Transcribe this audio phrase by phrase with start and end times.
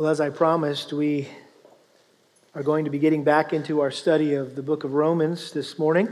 [0.00, 1.28] Well, as I promised, we
[2.54, 5.78] are going to be getting back into our study of the book of Romans this
[5.78, 6.08] morning.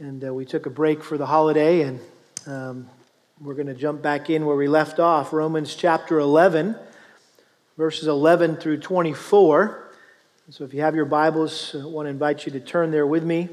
[0.00, 2.00] And uh, we took a break for the holiday, and
[2.48, 2.90] um,
[3.40, 6.74] we're going to jump back in where we left off Romans chapter 11,
[7.76, 9.88] verses 11 through 24.
[10.50, 13.22] So if you have your Bibles, I want to invite you to turn there with
[13.22, 13.48] me.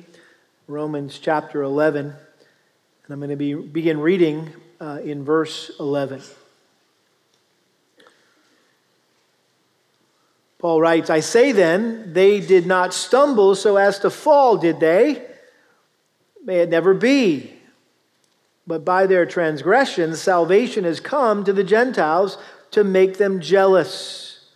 [0.65, 2.07] Romans chapter 11.
[2.07, 2.15] And
[3.11, 4.49] I'm going to be, begin reading
[4.81, 6.19] uh, in verse 11.
[10.59, 15.23] Paul writes, I say then, they did not stumble so as to fall, did they?
[16.43, 17.53] May it never be.
[18.65, 22.37] But by their transgressions, salvation has come to the Gentiles
[22.71, 24.49] to make them jealous.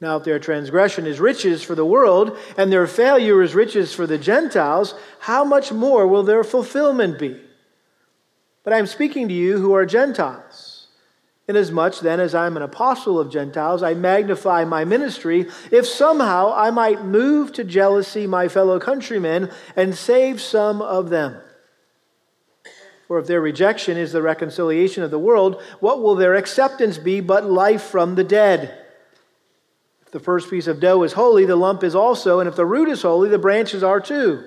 [0.00, 4.06] Now, if their transgression is riches for the world, and their failure is riches for
[4.06, 7.40] the Gentiles, how much more will their fulfillment be?
[8.62, 10.65] But I'm speaking to you who are Gentiles.
[11.48, 16.52] Inasmuch then as I am an apostle of Gentiles, I magnify my ministry, if somehow
[16.54, 21.40] I might move to jealousy my fellow countrymen and save some of them.
[23.06, 27.20] For if their rejection is the reconciliation of the world, what will their acceptance be
[27.20, 28.76] but life from the dead?
[30.04, 32.66] If the first piece of dough is holy, the lump is also, and if the
[32.66, 34.42] root is holy, the branches are too.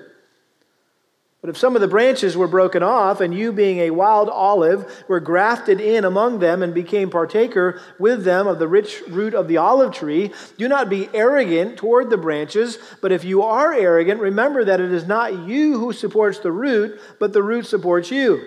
[1.40, 5.04] But if some of the branches were broken off, and you, being a wild olive,
[5.08, 9.48] were grafted in among them and became partaker with them of the rich root of
[9.48, 12.78] the olive tree, do not be arrogant toward the branches.
[13.00, 17.00] But if you are arrogant, remember that it is not you who supports the root,
[17.18, 18.46] but the root supports you.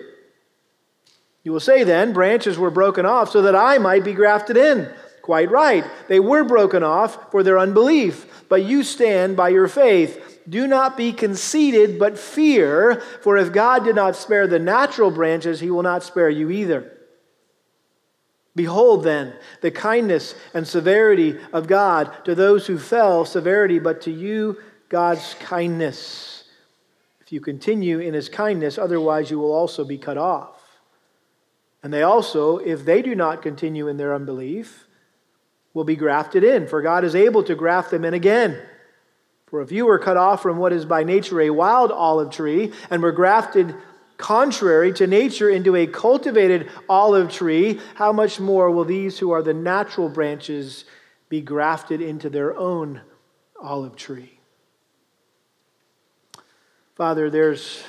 [1.44, 4.88] You will say then, branches were broken off so that I might be grafted in.
[5.24, 5.84] Quite right.
[6.10, 10.33] They were broken off for their unbelief, but you stand by your faith.
[10.48, 15.60] Do not be conceited, but fear, for if God did not spare the natural branches,
[15.60, 16.92] he will not spare you either.
[18.56, 24.12] Behold, then, the kindness and severity of God to those who fell, severity, but to
[24.12, 24.58] you,
[24.90, 26.44] God's kindness.
[27.22, 30.60] If you continue in his kindness, otherwise you will also be cut off.
[31.82, 34.88] And they also, if they do not continue in their unbelief,
[35.74, 38.62] will be grafted in, for God is able to graft them in again.
[39.54, 42.74] For if you were cut off from what is by nature a wild olive tree
[42.90, 43.76] and were grafted
[44.18, 49.44] contrary to nature into a cultivated olive tree, how much more will these who are
[49.44, 50.86] the natural branches
[51.30, 53.02] be grafted into their own
[53.62, 54.40] olive tree?
[56.96, 57.84] Father, there's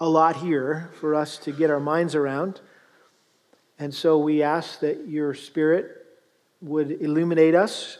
[0.00, 2.60] a lot here for us to get our minds around.
[3.78, 6.04] And so we ask that your Spirit
[6.60, 7.98] would illuminate us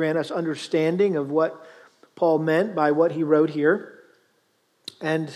[0.00, 1.62] grant us understanding of what
[2.14, 3.98] Paul meant by what he wrote here
[5.02, 5.30] and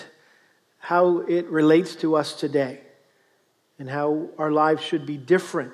[0.79, 2.81] how it relates to us today
[3.79, 5.71] and how our lives should be different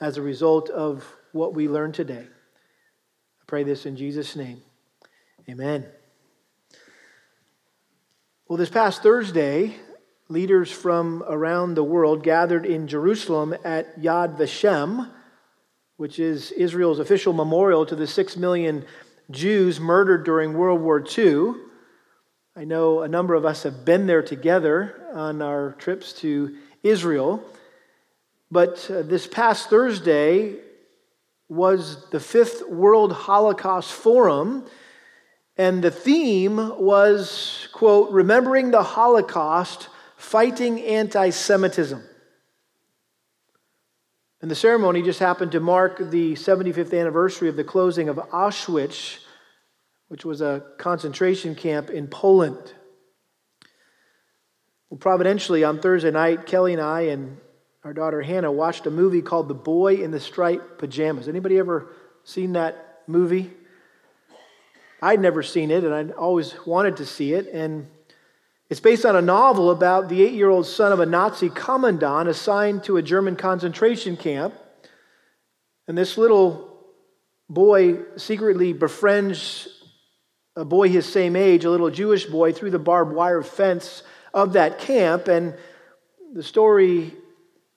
[0.00, 2.26] as a result of what we learn today.
[2.26, 4.60] I pray this in Jesus' name.
[5.48, 5.86] Amen.
[8.48, 9.76] Well, this past Thursday,
[10.28, 15.08] leaders from around the world gathered in Jerusalem at Yad Vashem
[16.00, 18.86] which is Israel's official memorial to the six million
[19.30, 21.52] Jews murdered during World War II.
[22.56, 27.44] I know a number of us have been there together on our trips to Israel.
[28.50, 30.54] But uh, this past Thursday
[31.50, 34.64] was the fifth World Holocaust Forum,
[35.58, 42.02] and the theme was, quote, remembering the Holocaust, fighting anti Semitism.
[44.42, 49.18] And the ceremony just happened to mark the 75th anniversary of the closing of Auschwitz,
[50.08, 52.72] which was a concentration camp in Poland.
[54.88, 57.36] Well, providentially, on Thursday night, Kelly and I and
[57.84, 61.28] our daughter Hannah watched a movie called The Boy in the Striped Pajamas.
[61.28, 61.92] Anybody ever
[62.24, 63.52] seen that movie?
[65.02, 67.46] I'd never seen it, and I'd always wanted to see it.
[67.46, 67.88] And
[68.70, 72.28] it's based on a novel about the eight year old son of a Nazi commandant
[72.28, 74.54] assigned to a German concentration camp.
[75.88, 76.78] And this little
[77.48, 79.66] boy secretly befriends
[80.54, 84.52] a boy his same age, a little Jewish boy, through the barbed wire fence of
[84.52, 85.26] that camp.
[85.26, 85.54] And
[86.32, 87.16] the story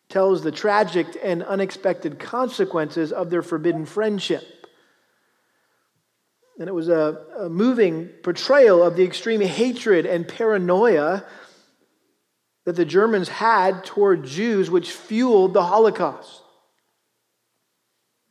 [0.09, 4.43] tells the tragic and unexpected consequences of their forbidden friendship.
[6.59, 11.25] And it was a, a moving portrayal of the extreme hatred and paranoia
[12.65, 16.41] that the Germans had toward Jews, which fueled the Holocaust.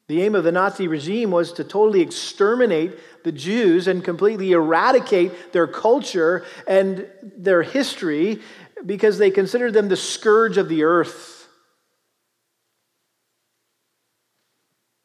[0.09, 5.53] The aim of the Nazi regime was to totally exterminate the Jews and completely eradicate
[5.53, 8.41] their culture and their history
[8.85, 11.42] because they considered them the scourge of the earth.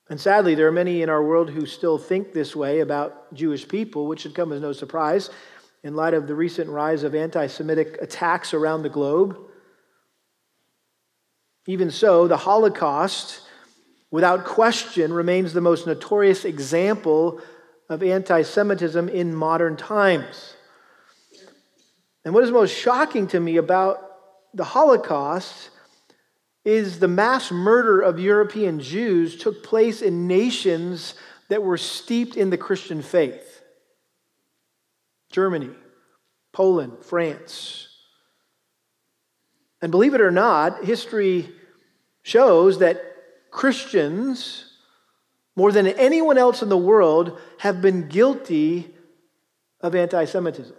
[0.09, 3.67] And sadly, there are many in our world who still think this way about Jewish
[3.67, 5.29] people, which should come as no surprise
[5.83, 9.37] in light of the recent rise of anti Semitic attacks around the globe.
[11.67, 13.41] Even so, the Holocaust,
[14.09, 17.41] without question, remains the most notorious example
[17.89, 20.55] of anti Semitism in modern times.
[22.23, 24.01] And what is most shocking to me about
[24.53, 25.69] the Holocaust
[26.67, 31.13] is the mass murder of European Jews took place in nations
[31.47, 33.61] that were steeped in the Christian faith
[35.31, 35.69] Germany,
[36.51, 37.87] Poland, France.
[39.81, 41.49] And believe it or not, history
[42.21, 43.01] shows that
[43.49, 44.65] Christians,
[45.55, 48.93] more than anyone else in the world, have been guilty
[49.79, 50.75] of anti Semitism.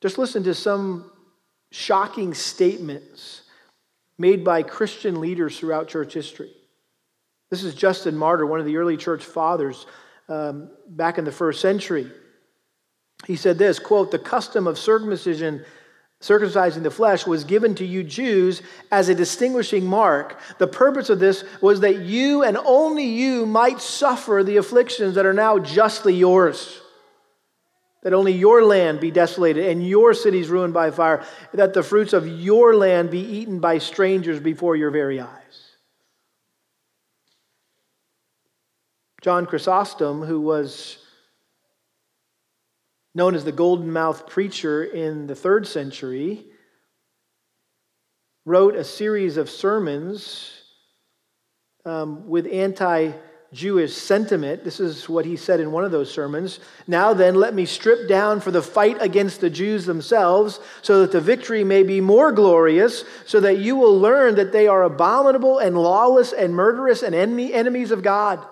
[0.00, 1.10] Just listen to some
[1.70, 3.42] shocking statements
[4.18, 6.52] made by Christian leaders throughout church history.
[7.50, 9.86] This is Justin Martyr, one of the early church fathers
[10.28, 12.10] um, back in the first century.
[13.26, 15.64] He said this quote, the custom of circumcision,
[16.20, 20.38] circumcising the flesh, was given to you Jews as a distinguishing mark.
[20.58, 25.26] The purpose of this was that you and only you might suffer the afflictions that
[25.26, 26.80] are now justly yours
[28.06, 32.12] that only your land be desolated and your cities ruined by fire, that the fruits
[32.12, 35.72] of your land be eaten by strangers before your very eyes.
[39.22, 40.98] John Chrysostom, who was
[43.12, 46.46] known as the golden mouthed preacher in the third century,
[48.44, 50.62] wrote a series of sermons
[51.84, 53.10] um, with anti
[53.56, 54.62] Jewish sentiment.
[54.62, 56.60] This is what he said in one of those sermons.
[56.86, 61.10] Now then, let me strip down for the fight against the Jews themselves, so that
[61.10, 65.58] the victory may be more glorious, so that you will learn that they are abominable
[65.58, 68.46] and lawless and murderous and enemy, enemies of God.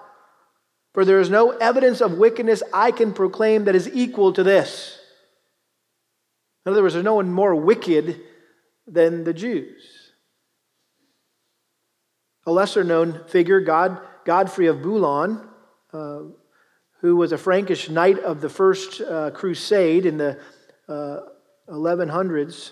[0.95, 4.99] For there is no evidence of wickedness I can proclaim that is equal to this.
[6.65, 8.21] In other words, there's no one more wicked
[8.87, 9.83] than the Jews.
[12.47, 15.41] A lesser known figure, God Godfrey of Bouillon,
[15.93, 16.21] uh,
[17.01, 20.39] who was a Frankish knight of the first uh, crusade in the
[20.89, 21.21] uh,
[21.69, 22.71] 1100s,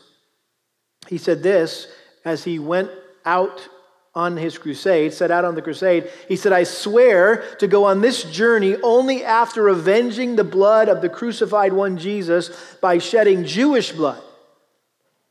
[1.08, 1.88] he said this
[2.24, 2.90] as he went
[3.24, 3.68] out
[4.14, 6.10] on his crusade, set out on the crusade.
[6.28, 11.00] He said, I swear to go on this journey only after avenging the blood of
[11.00, 12.50] the crucified one Jesus
[12.80, 14.22] by shedding Jewish blood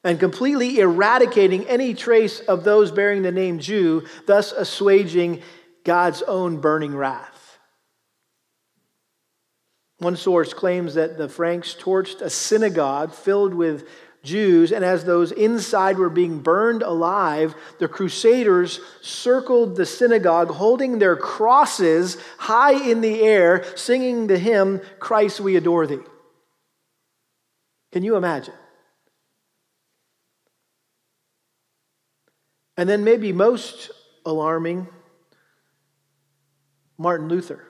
[0.04, 5.44] and completely eradicating any trace of those bearing the name Jew, thus assuaging
[5.84, 7.60] God's own burning wrath.
[10.00, 13.88] One source claims that the Franks torched a synagogue filled with
[14.24, 21.00] Jews, and as those inside were being burned alive, the Crusaders circled the synagogue, holding
[21.00, 26.00] their crosses high in the air, singing the hymn, Christ, we adore thee.
[27.92, 28.54] Can you imagine?
[32.78, 33.92] And then, maybe most
[34.26, 34.88] alarming,
[37.02, 37.64] Martin Luther,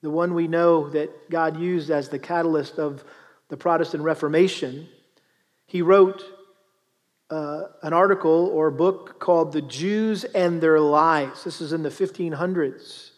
[0.00, 3.04] the one we know that God used as the catalyst of
[3.48, 4.88] the Protestant Reformation,
[5.66, 6.22] he wrote
[7.30, 11.44] uh, an article or book called The Jews and Their Lies.
[11.44, 13.10] This is in the 1500s.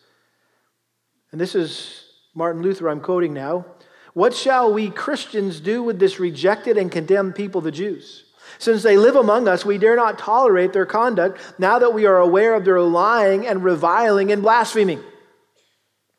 [1.33, 3.67] And this is Martin Luther, I'm quoting now.
[4.15, 8.25] What shall we Christians do with this rejected and condemned people, the Jews?
[8.59, 12.19] Since they live among us, we dare not tolerate their conduct now that we are
[12.19, 15.03] aware of their lying and reviling and blaspheming.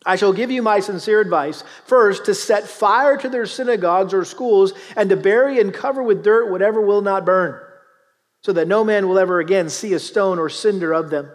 [0.05, 1.63] I shall give you my sincere advice.
[1.85, 6.23] First, to set fire to their synagogues or schools, and to bury and cover with
[6.23, 7.59] dirt whatever will not burn,
[8.41, 11.29] so that no man will ever again see a stone or cinder of them.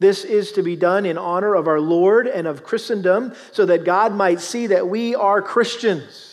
[0.00, 3.84] This is to be done in honor of our Lord and of Christendom, so that
[3.84, 6.31] God might see that we are Christians.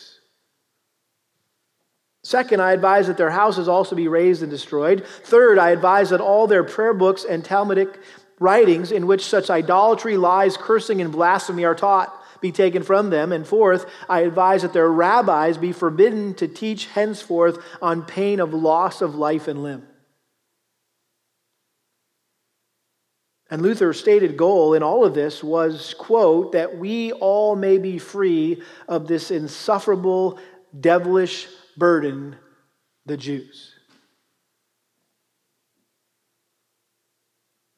[2.23, 5.05] Second, I advise that their houses also be razed and destroyed.
[5.23, 7.97] Third, I advise that all their prayer books and Talmudic
[8.39, 13.31] writings in which such idolatry, lies, cursing, and blasphemy are taught be taken from them.
[13.31, 18.53] And fourth, I advise that their rabbis be forbidden to teach henceforth on pain of
[18.53, 19.85] loss of life and limb.
[23.51, 27.97] And Luther's stated goal in all of this was, quote, that we all may be
[27.97, 30.39] free of this insufferable,
[30.79, 31.47] devilish
[31.79, 32.35] burden
[33.05, 33.73] the Jews.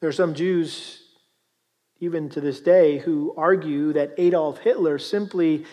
[0.00, 1.00] There are some Jews,
[2.00, 5.64] even to this day, who argue that Adolf Hitler simply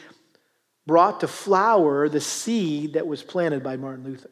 [0.86, 4.29] brought to flower the seed that was planted by Martin Luther.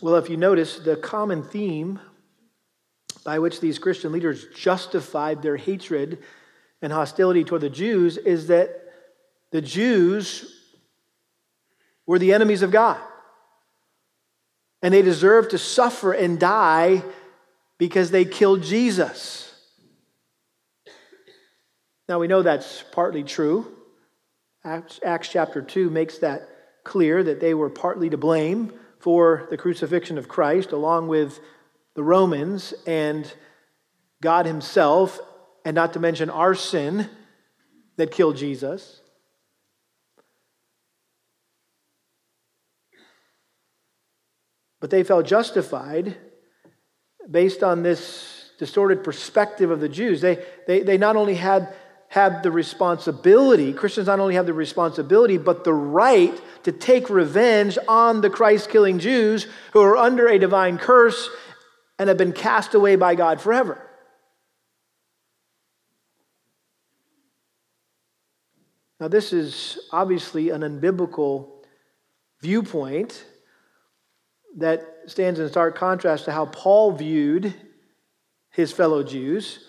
[0.00, 2.00] Well, if you notice, the common theme
[3.24, 6.18] by which these Christian leaders justified their hatred
[6.80, 8.81] and hostility toward the Jews is that
[9.52, 10.44] the Jews
[12.06, 12.98] were the enemies of God.
[14.82, 17.04] And they deserved to suffer and die
[17.78, 19.54] because they killed Jesus.
[22.08, 23.66] Now we know that's partly true.
[24.64, 26.48] Acts, Acts chapter 2 makes that
[26.84, 31.40] clear that they were partly to blame for the crucifixion of Christ, along with
[31.94, 33.32] the Romans and
[34.20, 35.20] God Himself,
[35.64, 37.08] and not to mention our sin
[37.96, 39.00] that killed Jesus.
[44.82, 46.16] But they felt justified
[47.30, 50.20] based on this distorted perspective of the Jews.
[50.20, 51.72] They, they, they not only had
[52.08, 57.78] have the responsibility, Christians not only have the responsibility, but the right to take revenge
[57.86, 61.30] on the Christ killing Jews who are under a divine curse
[62.00, 63.88] and have been cast away by God forever.
[68.98, 71.50] Now, this is obviously an unbiblical
[72.40, 73.24] viewpoint
[74.56, 77.54] that stands in stark contrast to how Paul viewed
[78.50, 79.66] his fellow Jews.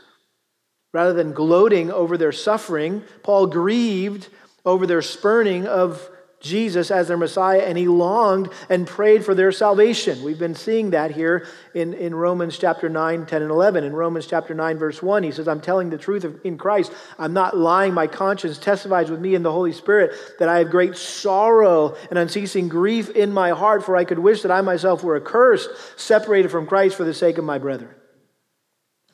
[0.93, 4.27] Rather than gloating over their suffering, Paul grieved
[4.65, 6.09] over their spurning of
[6.43, 10.21] Jesus as their Messiah, and he longed and prayed for their salvation.
[10.23, 13.85] We've been seeing that here in, in Romans chapter 9, 10, and 11.
[13.85, 16.91] In Romans chapter 9, verse 1, he says, I'm telling the truth in Christ.
[17.17, 17.93] I'm not lying.
[17.93, 22.19] My conscience testifies with me in the Holy Spirit that I have great sorrow and
[22.19, 26.51] unceasing grief in my heart, for I could wish that I myself were accursed, separated
[26.51, 27.95] from Christ for the sake of my brethren.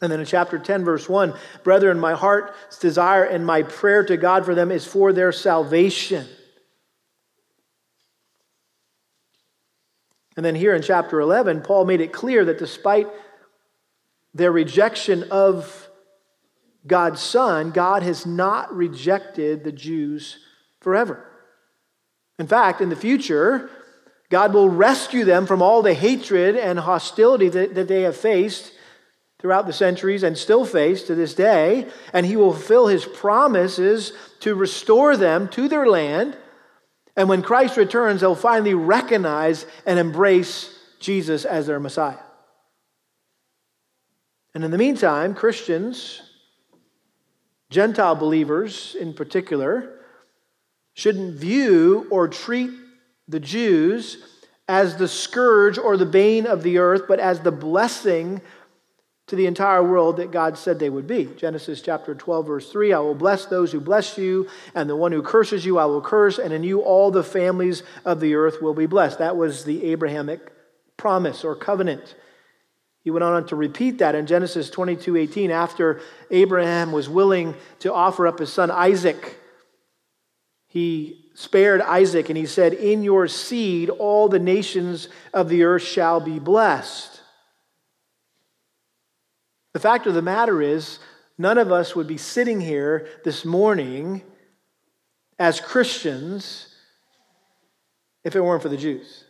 [0.02, 4.18] And then in chapter 10, verse 1, brethren, my heart's desire and my prayer to
[4.18, 6.26] God for them is for their salvation.
[10.40, 13.08] And then here in chapter 11, Paul made it clear that despite
[14.34, 15.90] their rejection of
[16.88, 20.38] God's Son, God has not rejected the Jews
[20.80, 21.30] forever.
[22.40, 23.70] In fact, in the future,
[24.30, 28.72] God will rescue them from all the hatred and hostility that, that they have faced
[29.40, 34.14] throughout the centuries and still face to this day, and he will fulfill his promises
[34.40, 36.38] to restore them to their land.
[37.20, 42.16] And when Christ returns, they'll finally recognize and embrace Jesus as their Messiah.
[44.56, 46.22] And in the meantime, Christians,
[47.70, 50.00] Gentile believers in particular,
[50.94, 52.72] shouldn't view or treat
[53.28, 54.24] the Jews
[54.70, 58.40] as the scourge or the bane of the earth, but as the blessing
[59.30, 61.26] to the entire world that God said they would be.
[61.38, 65.12] Genesis chapter 12, verse 3 I will bless those who bless you, and the one
[65.12, 68.62] who curses you I will curse, and in you all the families of the earth
[68.62, 69.20] will be blessed.
[69.20, 70.52] That was the Abrahamic
[70.98, 72.16] promise or covenant.
[73.04, 77.94] He went on to repeat that in Genesis 22 18 after Abraham was willing to
[77.94, 79.38] offer up his son Isaac.
[80.68, 85.84] He spared Isaac and he said, In your seed all the nations of the earth
[85.84, 87.09] shall be blessed.
[89.74, 91.00] The fact of the matter is,
[91.38, 94.24] none of us would be sitting here this morning
[95.38, 96.76] as Christians
[98.24, 99.26] if it weren't for the Jews.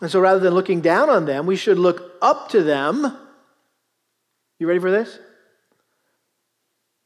[0.00, 3.16] And so rather than looking down on them, we should look up to them.
[4.58, 5.18] You ready for this?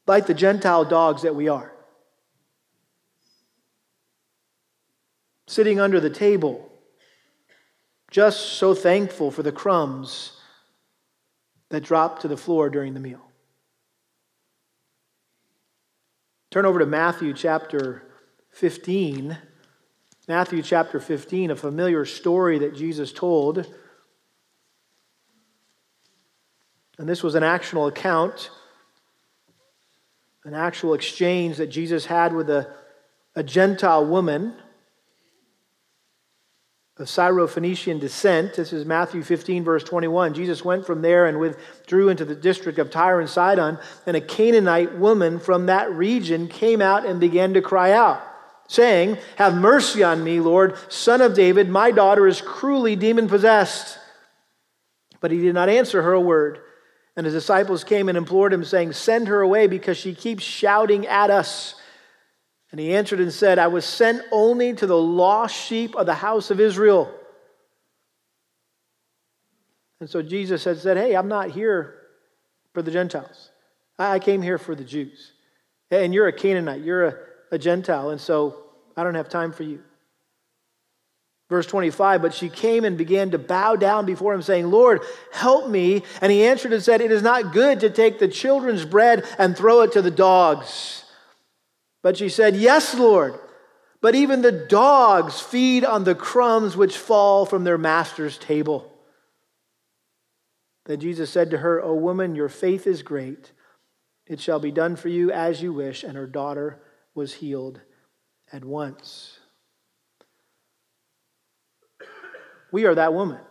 [0.07, 1.73] Like the Gentile dogs that we are.
[5.47, 6.71] Sitting under the table,
[8.11, 10.34] just so thankful for the crumbs
[11.69, 13.21] that dropped to the floor during the meal.
[16.51, 18.03] Turn over to Matthew chapter
[18.51, 19.37] 15.
[20.27, 23.65] Matthew chapter 15, a familiar story that Jesus told.
[26.97, 28.49] And this was an actual account,
[30.45, 32.73] an actual exchange that Jesus had with a,
[33.35, 34.55] a Gentile woman
[36.97, 38.53] of Syrophoenician descent.
[38.53, 40.33] This is Matthew 15, verse 21.
[40.33, 44.21] Jesus went from there and withdrew into the district of Tyre and Sidon, and a
[44.21, 48.21] Canaanite woman from that region came out and began to cry out,
[48.69, 51.67] saying, Have mercy on me, Lord, son of David.
[51.67, 53.99] My daughter is cruelly demon possessed.
[55.19, 56.59] But he did not answer her a word.
[57.17, 61.07] And his disciples came and implored him, saying, Send her away because she keeps shouting
[61.07, 61.75] at us.
[62.75, 66.13] And he answered and said, I was sent only to the lost sheep of the
[66.13, 67.09] house of Israel.
[70.01, 72.01] And so Jesus had said, Hey, I'm not here
[72.73, 73.49] for the Gentiles.
[73.97, 75.31] I came here for the Jews.
[75.89, 77.15] And you're a Canaanite, you're a,
[77.53, 78.65] a Gentile, and so
[78.97, 79.81] I don't have time for you.
[81.49, 85.01] Verse 25, but she came and began to bow down before him, saying, Lord,
[85.31, 86.03] help me.
[86.19, 89.55] And he answered and said, It is not good to take the children's bread and
[89.55, 91.04] throw it to the dogs.
[92.05, 93.33] But she said, Yes, Lord.
[93.99, 98.93] But even the dogs feed on the crumbs which fall from their master's table.
[100.85, 103.53] Then Jesus said to her, O woman, your faith is great.
[104.27, 106.03] It shall be done for you as you wish.
[106.03, 106.79] And her daughter
[107.15, 107.81] was healed
[108.53, 109.39] at once.
[112.71, 113.41] We are that woman.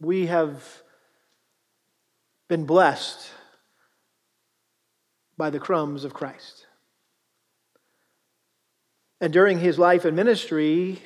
[0.00, 0.64] We have
[2.48, 3.32] been blessed
[5.40, 6.66] by the crumbs of Christ.
[9.22, 11.02] And during his life and ministry,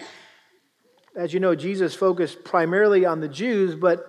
[1.15, 4.05] as you know, Jesus focused primarily on the Jews, but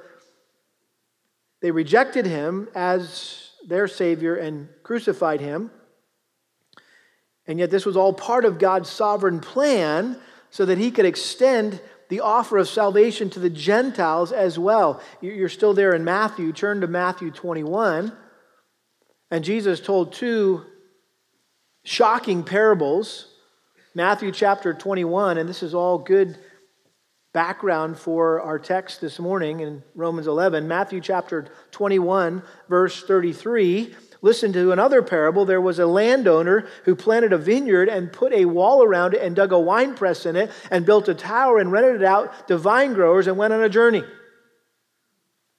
[1.61, 5.69] they rejected him as their Savior and crucified him.
[7.45, 11.79] And yet, this was all part of God's sovereign plan so that he could extend
[12.09, 15.03] the offer of salvation to the Gentiles as well.
[15.21, 16.51] You're still there in Matthew.
[16.51, 18.11] Turn to Matthew 21.
[19.31, 20.65] And Jesus told two
[21.83, 23.27] shocking parables.
[23.93, 26.37] Matthew chapter 21, and this is all good
[27.33, 30.67] background for our text this morning in Romans 11.
[30.67, 33.95] Matthew chapter 21, verse 33.
[34.21, 35.45] Listen to another parable.
[35.45, 39.35] There was a landowner who planted a vineyard and put a wall around it and
[39.35, 42.57] dug a wine press in it and built a tower and rented it out to
[42.57, 44.03] vine growers and went on a journey.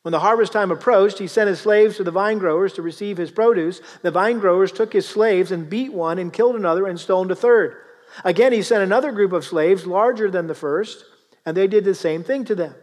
[0.06, 3.16] When the harvest time approached, he sent his slaves to the vine growers to receive
[3.16, 3.80] his produce.
[4.02, 7.34] The vine growers took his slaves and beat one and killed another and stoned a
[7.34, 7.74] third.
[8.24, 11.04] Again, he sent another group of slaves, larger than the first,
[11.44, 12.76] and they did the same thing to them.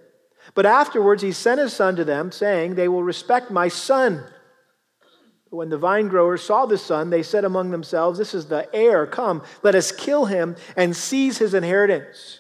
[0.54, 4.26] But afterwards, he sent his son to them, saying, They will respect my son.
[5.50, 9.08] When the vine growers saw the son, they said among themselves, This is the heir.
[9.08, 12.40] Come, let us kill him and seize his inheritance.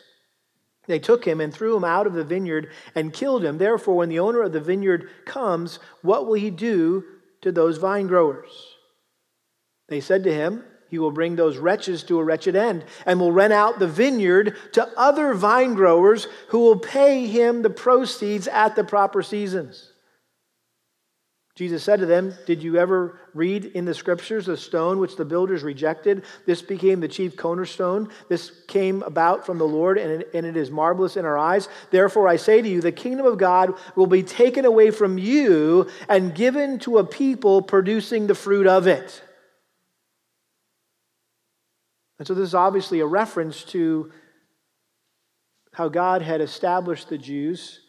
[0.85, 3.57] They took him and threw him out of the vineyard and killed him.
[3.57, 7.05] Therefore, when the owner of the vineyard comes, what will he do
[7.41, 8.51] to those vine growers?
[9.87, 13.31] They said to him, He will bring those wretches to a wretched end and will
[13.31, 18.75] rent out the vineyard to other vine growers who will pay him the proceeds at
[18.75, 19.93] the proper seasons.
[21.55, 25.25] Jesus said to them, Did you ever read in the scriptures the stone which the
[25.25, 26.24] builders rejected?
[26.48, 28.09] This became the chief cornerstone.
[28.27, 31.70] This came about from the Lord, and it, is marvelous in our eyes.
[31.92, 35.87] Therefore, I say to you, the kingdom of God will be taken away from you
[36.09, 39.22] and given to a people producing the fruit of it.
[42.18, 44.11] And so, this is obviously a reference to
[45.72, 47.79] how God had established the Jews,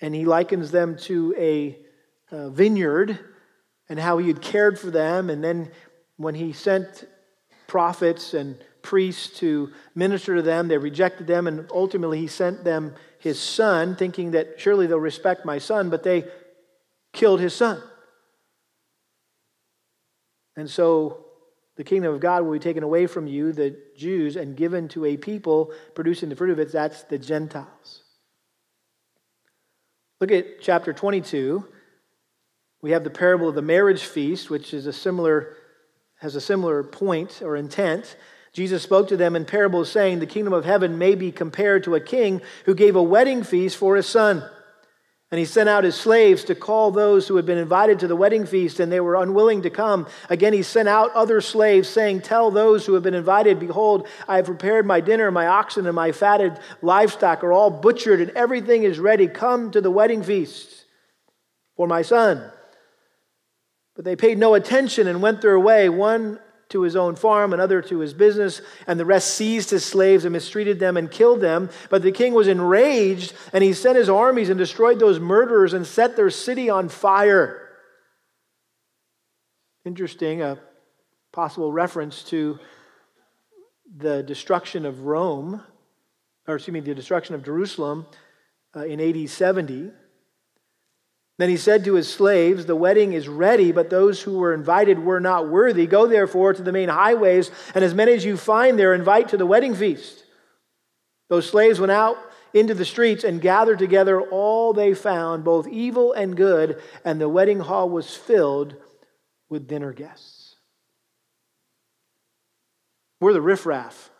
[0.00, 1.85] and he likens them to a
[2.30, 3.18] vineyard
[3.88, 5.30] and how he had cared for them.
[5.30, 5.70] And then
[6.16, 7.06] when he sent
[7.66, 11.46] prophets and priests to minister to them, they rejected them.
[11.46, 16.02] And ultimately, he sent them his son, thinking that surely they'll respect my son, but
[16.02, 16.24] they
[17.12, 17.82] killed his son.
[20.56, 21.26] And so
[21.76, 25.04] the kingdom of God will be taken away from you, the Jews, and given to
[25.04, 26.72] a people producing the fruit of it.
[26.72, 28.02] That's the Gentiles.
[30.20, 31.66] Look at chapter 22.
[32.82, 35.56] We have the parable of the marriage feast, which is a similar,
[36.20, 38.16] has a similar point or intent.
[38.52, 41.94] Jesus spoke to them in parables, saying, The kingdom of heaven may be compared to
[41.94, 44.42] a king who gave a wedding feast for his son.
[45.30, 48.14] And he sent out his slaves to call those who had been invited to the
[48.14, 50.06] wedding feast, and they were unwilling to come.
[50.30, 54.36] Again, he sent out other slaves, saying, Tell those who have been invited, Behold, I
[54.36, 58.84] have prepared my dinner, my oxen and my fatted livestock are all butchered, and everything
[58.84, 59.26] is ready.
[59.26, 60.84] Come to the wedding feast
[61.76, 62.52] for my son.
[63.96, 67.80] But they paid no attention and went their way, one to his own farm, another
[67.80, 71.70] to his business, and the rest seized his slaves and mistreated them and killed them.
[71.90, 75.86] But the king was enraged, and he sent his armies and destroyed those murderers and
[75.86, 77.62] set their city on fire.
[79.84, 80.58] Interesting, a
[81.32, 82.58] possible reference to
[83.96, 85.62] the destruction of Rome,
[86.48, 88.06] or excuse me, the destruction of Jerusalem
[88.74, 89.90] uh, in AD 70.
[91.38, 94.98] Then he said to his slaves, The wedding is ready, but those who were invited
[94.98, 95.86] were not worthy.
[95.86, 99.36] Go therefore to the main highways, and as many as you find there, invite to
[99.36, 100.24] the wedding feast.
[101.28, 102.16] Those slaves went out
[102.54, 107.28] into the streets and gathered together all they found, both evil and good, and the
[107.28, 108.76] wedding hall was filled
[109.50, 110.56] with dinner guests.
[113.20, 114.10] We're the riffraff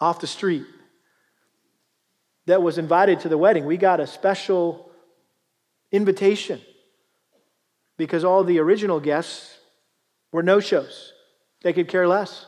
[0.00, 0.66] off the street
[2.46, 3.64] that was invited to the wedding.
[3.64, 4.87] We got a special
[5.92, 6.60] invitation
[7.96, 9.58] because all the original guests
[10.32, 11.12] were no shows.
[11.62, 12.46] They could care less.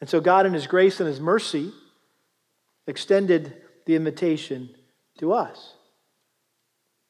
[0.00, 1.72] And so, God, in His grace and His mercy,
[2.86, 3.54] extended
[3.86, 4.74] the invitation
[5.18, 5.74] to us.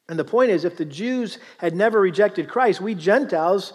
[0.08, 3.72] And the point is, if the Jews had never rejected Christ, we Gentiles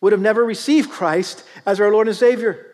[0.00, 2.66] would have never received Christ as our Lord and Savior.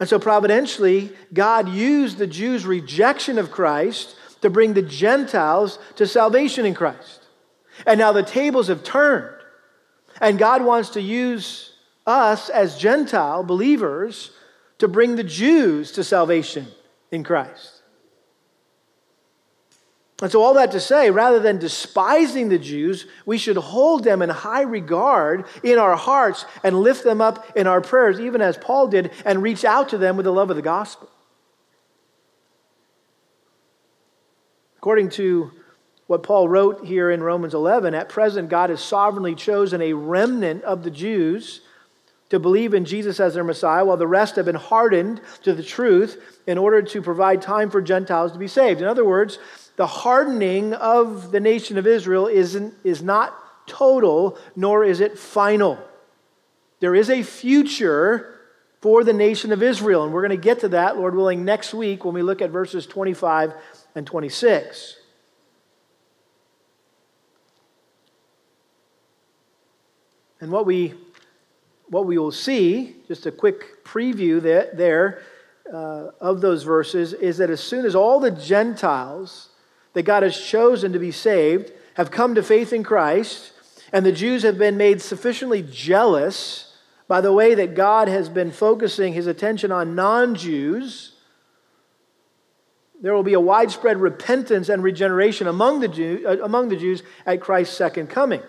[0.00, 6.06] And so, providentially, God used the Jews' rejection of Christ to bring the Gentiles to
[6.06, 7.26] salvation in Christ.
[7.86, 9.34] And now the tables have turned.
[10.20, 11.72] And God wants to use
[12.06, 14.32] us as Gentile believers
[14.78, 16.66] to bring the Jews to salvation
[17.10, 17.82] in Christ.
[20.20, 24.22] And so, all that to say, rather than despising the Jews, we should hold them
[24.22, 28.56] in high regard in our hearts and lift them up in our prayers, even as
[28.56, 31.10] Paul did, and reach out to them with the love of the gospel.
[34.82, 35.52] According to
[36.08, 40.64] what Paul wrote here in Romans 11, at present, God has sovereignly chosen a remnant
[40.64, 41.60] of the Jews
[42.30, 45.62] to believe in Jesus as their Messiah, while the rest have been hardened to the
[45.62, 48.80] truth in order to provide time for Gentiles to be saved.
[48.80, 49.38] In other words,
[49.76, 55.78] the hardening of the nation of Israel isn't, is not total, nor is it final.
[56.80, 58.40] There is a future
[58.80, 61.72] for the nation of Israel, and we're going to get to that, Lord willing, next
[61.72, 63.54] week when we look at verses 25
[63.94, 64.96] and 26.
[70.40, 70.94] And what we,
[71.88, 75.22] what we will see, just a quick preview that, there
[75.72, 79.50] uh, of those verses, is that as soon as all the Gentiles
[79.92, 83.52] that God has chosen to be saved have come to faith in Christ,
[83.92, 86.74] and the Jews have been made sufficiently jealous
[87.06, 91.12] by the way that God has been focusing his attention on non Jews,
[93.02, 97.02] there will be a widespread repentance and regeneration among the, Jew, uh, among the Jews
[97.26, 98.40] at Christ's second coming.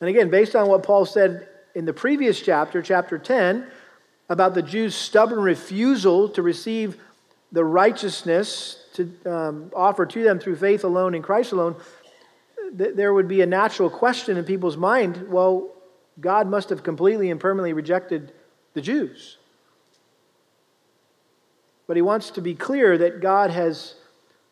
[0.00, 3.66] And again, based on what Paul said in the previous chapter, chapter 10,
[4.28, 6.96] about the Jews' stubborn refusal to receive
[7.50, 11.76] the righteousness to um, offer to them through faith alone in Christ alone,
[12.76, 15.70] th- there would be a natural question in people's mind well,
[16.20, 18.32] God must have completely and permanently rejected
[18.74, 19.37] the Jews.
[21.88, 23.94] But he wants to be clear that God has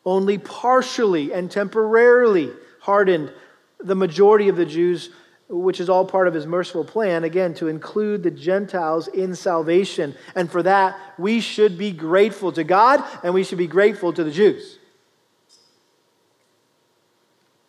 [0.04, 3.32] only partially and temporarily hardened
[3.78, 5.10] the majority of the Jews
[5.48, 10.14] which is all part of his merciful plan, again, to include the Gentiles in salvation.
[10.34, 14.24] And for that, we should be grateful to God and we should be grateful to
[14.24, 14.78] the Jews.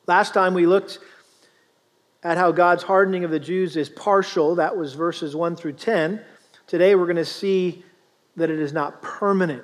[0.07, 0.99] Last time we looked
[2.23, 4.55] at how God's hardening of the Jews is partial.
[4.55, 6.21] That was verses 1 through 10.
[6.65, 7.83] Today we're going to see
[8.37, 9.63] that it is not permanent.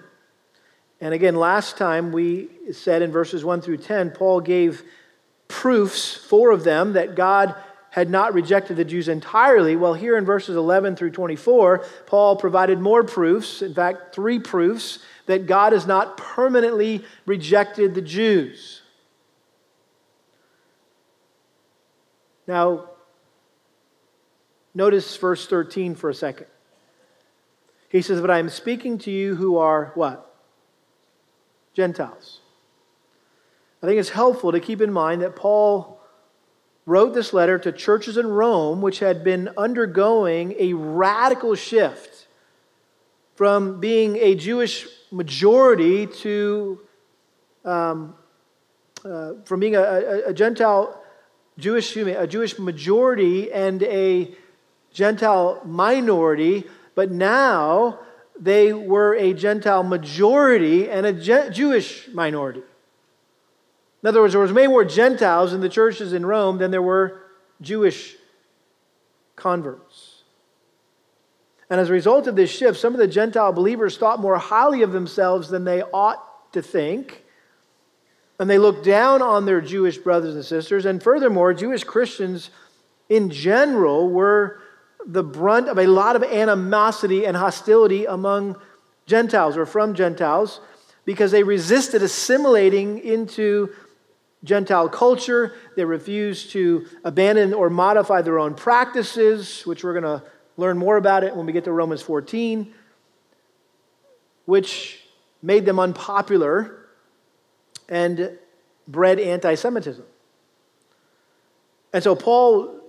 [0.99, 4.83] And again, last time we said in verses 1 through 10, Paul gave
[5.47, 7.55] proofs, four of them, that God
[7.91, 9.75] had not rejected the Jews entirely.
[9.75, 14.99] Well, here in verses 11 through 24, Paul provided more proofs, in fact, three proofs,
[15.27, 18.81] that God has not permanently rejected the Jews.
[22.47, 22.89] Now,
[24.73, 26.47] notice verse 13 for a second.
[27.93, 30.35] He says, But I am speaking to you who are what?
[31.73, 32.41] Gentiles.
[33.81, 36.01] I think it's helpful to keep in mind that Paul
[36.85, 42.27] wrote this letter to churches in Rome which had been undergoing a radical shift
[43.35, 46.79] from being a Jewish majority to
[47.63, 48.15] um,
[49.05, 50.99] uh, from being a, a, a Gentile
[51.59, 54.33] Jewish a Jewish majority and a
[54.91, 57.99] Gentile minority, but now
[58.39, 62.63] they were a Gentile majority and a Je- Jewish minority.
[64.01, 66.81] In other words, there was many more Gentiles in the churches in Rome than there
[66.81, 67.21] were
[67.61, 68.15] Jewish
[69.35, 70.23] converts.
[71.69, 74.81] And as a result of this shift, some of the Gentile believers thought more highly
[74.81, 77.23] of themselves than they ought to think.
[78.39, 80.85] And they looked down on their Jewish brothers and sisters.
[80.85, 82.49] And furthermore, Jewish Christians
[83.09, 84.59] in general were
[85.05, 88.55] the brunt of a lot of animosity and hostility among
[89.05, 90.61] Gentiles or from Gentiles
[91.05, 93.69] because they resisted assimilating into
[94.43, 95.53] Gentile culture.
[95.75, 100.23] They refused to abandon or modify their own practices, which we're going to
[100.57, 102.73] learn more about it when we get to Romans 14,
[104.45, 105.01] which
[105.41, 106.87] made them unpopular
[107.89, 108.37] and
[108.87, 110.05] bred anti Semitism.
[111.91, 112.79] And so Paul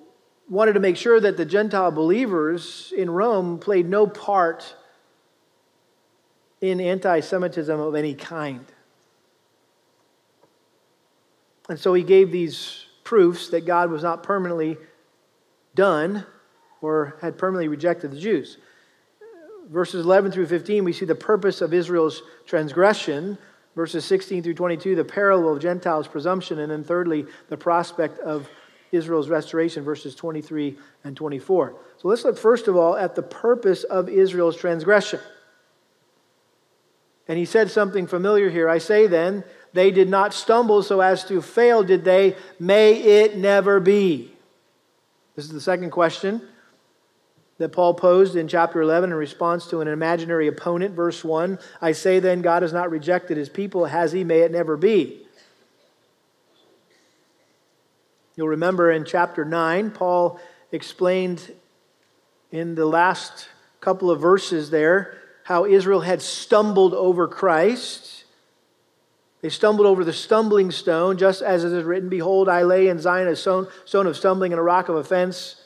[0.48, 4.76] wanted to make sure that the Gentile believers in Rome played no part
[6.61, 8.64] in anti Semitism of any kind.
[11.68, 14.76] And so he gave these proofs that God was not permanently
[15.74, 16.26] done
[16.80, 18.59] or had permanently rejected the Jews.
[19.70, 23.38] verses 11 through 15, we see the purpose of Israel's transgression.
[23.74, 26.61] Verses 16 through 22, the parallel of Gentiles' presumption.
[26.61, 28.48] And then thirdly, the prospect of
[28.94, 31.76] Israel's restoration, verses 23 and 24.
[31.98, 35.20] So let's look first of all at the purpose of Israel's transgression.
[37.26, 38.68] And he said something familiar here.
[38.68, 42.37] I say then, they did not stumble so as to fail, did they?
[42.61, 44.33] May it never be.
[45.35, 46.42] This is the second question
[47.59, 50.94] that Paul posed in chapter 11 in response to an imaginary opponent.
[50.94, 54.24] Verse 1 I say then, God has not rejected his people, has he?
[54.24, 55.23] May it never be.
[58.37, 60.40] You'll remember in chapter 9, Paul
[60.73, 61.55] explained
[62.51, 63.49] in the last
[63.81, 68.25] couple of verses there how Israel had stumbled over Christ.
[69.40, 72.99] They stumbled over the stumbling stone, just as it is written, Behold, I lay in
[72.99, 75.61] Zion a stone, stone of stumbling and a rock of offense.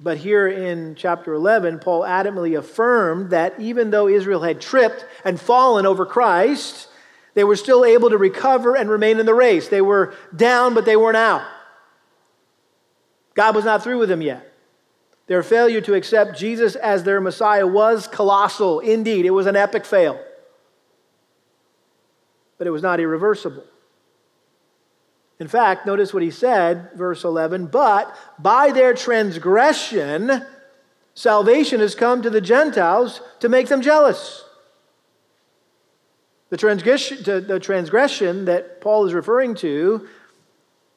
[0.00, 5.40] But here in chapter 11, Paul adamantly affirmed that even though Israel had tripped and
[5.40, 6.88] fallen over Christ,
[7.34, 9.68] they were still able to recover and remain in the race.
[9.68, 11.42] They were down, but they weren't out.
[13.34, 14.52] God was not through with them yet.
[15.26, 18.80] Their failure to accept Jesus as their Messiah was colossal.
[18.80, 20.20] Indeed, it was an epic fail.
[22.58, 23.64] But it was not irreversible.
[25.40, 30.46] In fact, notice what he said, verse 11, but by their transgression,
[31.14, 34.43] salvation has come to the Gentiles to make them jealous.
[36.54, 40.06] The transgression, the transgression that Paul is referring to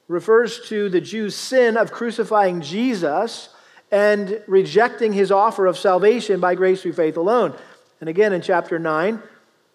[0.08, 3.50] refers to the Jews' sin of crucifying Jesus
[3.90, 7.56] and rejecting his offer of salvation by grace through faith alone.
[8.02, 9.20] And again, in chapter 9,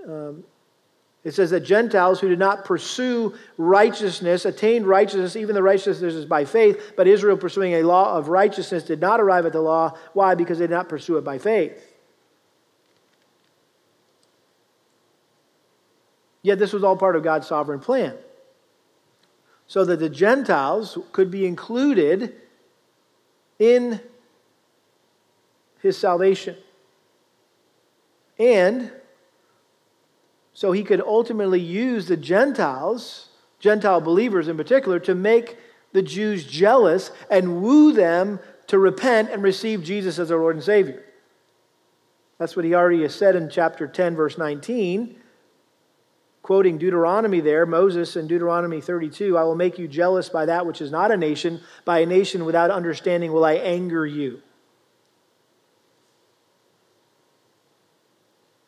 [0.06, 0.44] um,
[1.24, 6.26] it says that Gentiles who did not pursue righteousness attained righteousness, even the righteousness is
[6.26, 9.98] by faith, but Israel pursuing a law of righteousness did not arrive at the law.
[10.12, 10.36] Why?
[10.36, 11.91] Because they did not pursue it by faith.
[16.42, 18.16] Yet this was all part of God's sovereign plan.
[19.68, 22.34] So that the Gentiles could be included
[23.58, 24.00] in
[25.80, 26.56] his salvation.
[28.38, 28.90] And
[30.52, 33.28] so he could ultimately use the Gentiles,
[33.60, 35.56] Gentile believers in particular, to make
[35.92, 40.64] the Jews jealous and woo them to repent and receive Jesus as their Lord and
[40.64, 41.04] Savior.
[42.38, 45.21] That's what he already has said in chapter 10, verse 19
[46.42, 50.80] quoting Deuteronomy there, Moses in Deuteronomy 32, I will make you jealous by that which
[50.80, 51.60] is not a nation.
[51.84, 54.42] By a nation without understanding will I anger you.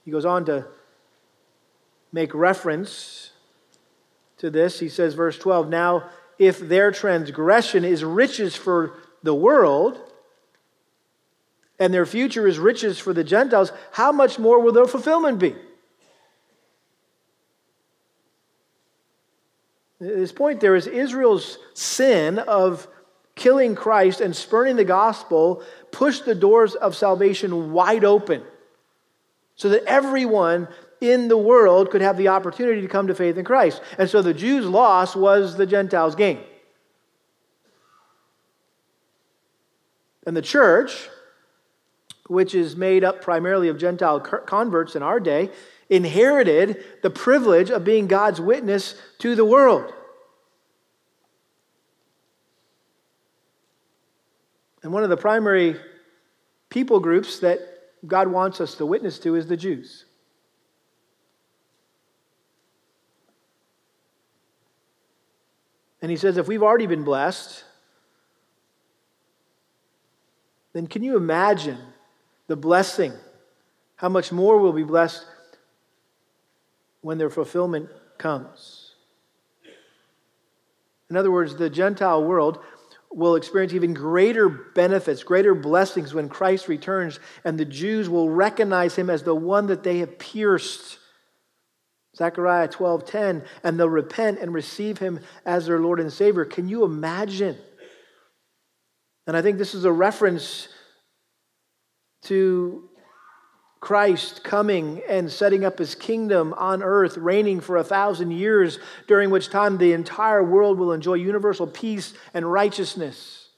[0.05, 0.67] He goes on to
[2.13, 3.33] make reference
[4.39, 4.79] to this.
[4.79, 9.99] He says, verse 12, Now, if their transgression is riches for the world,
[11.79, 15.57] and their future is riches for the Gentiles, how much more will their fulfillment be?
[20.05, 22.87] His point there is Israel's sin of
[23.35, 28.43] killing Christ and spurning the gospel pushed the doors of salvation wide open
[29.57, 30.69] so that everyone
[31.01, 33.81] in the world could have the opportunity to come to faith in Christ.
[33.99, 36.41] And so the Jews' loss was the Gentiles' gain.
[40.27, 41.09] And the church,
[42.29, 45.51] which is made up primarily of Gentile converts in our day,
[45.89, 49.93] inherited the privilege of being God's witness to the world.
[54.83, 55.77] And one of the primary
[56.69, 57.59] people groups that
[58.07, 60.05] God wants us to witness to is the Jews.
[66.03, 67.65] And he says, if we've already been blessed,
[70.75, 71.79] then can you imagine
[72.47, 73.15] the blessing?
[73.97, 75.25] How much more we'll be blessed
[77.05, 78.93] when their fulfillment comes.
[81.11, 82.61] In other words, the Gentile world
[83.13, 88.97] will experience even greater benefits, greater blessings when Christ returns, and the Jews will recognize
[88.97, 90.99] him as the one that they have pierced.
[92.17, 96.47] Zechariah 12:10, and they'll repent and receive him as their Lord and Savior.
[96.47, 97.59] Can you imagine?
[99.27, 100.69] And I think this is a reference
[102.23, 102.89] to
[103.85, 109.29] Christ coming and setting up his kingdom on earth, reigning for a thousand years, during
[109.29, 113.51] which time the entire world will enjoy universal peace and righteousness.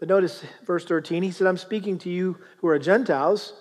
[0.00, 3.52] But notice verse 13, he said, I'm speaking to you who are Gentiles,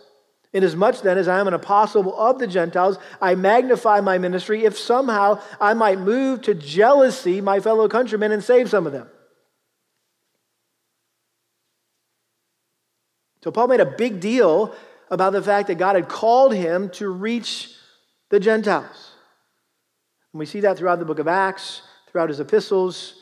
[0.52, 4.80] Inasmuch then as I am an apostle of the Gentiles, I magnify my ministry if
[4.80, 9.08] somehow I might move to jealousy my fellow countrymen and save some of them.
[13.44, 14.76] So Paul made a big deal
[15.10, 17.76] about the fact that God had called him to reach
[18.30, 19.12] the Gentiles.
[20.34, 23.16] And we see that throughout the book of Acts, throughout his epistles.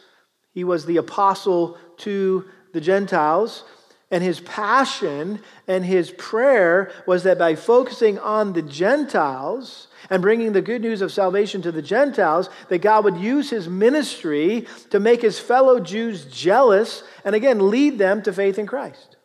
[0.53, 3.63] He was the apostle to the Gentiles.
[4.12, 10.53] And his passion and his prayer was that by focusing on the Gentiles and bringing
[10.53, 14.99] the good news of salvation to the Gentiles, that God would use his ministry to
[14.99, 19.17] make his fellow Jews jealous and again lead them to faith in Christ.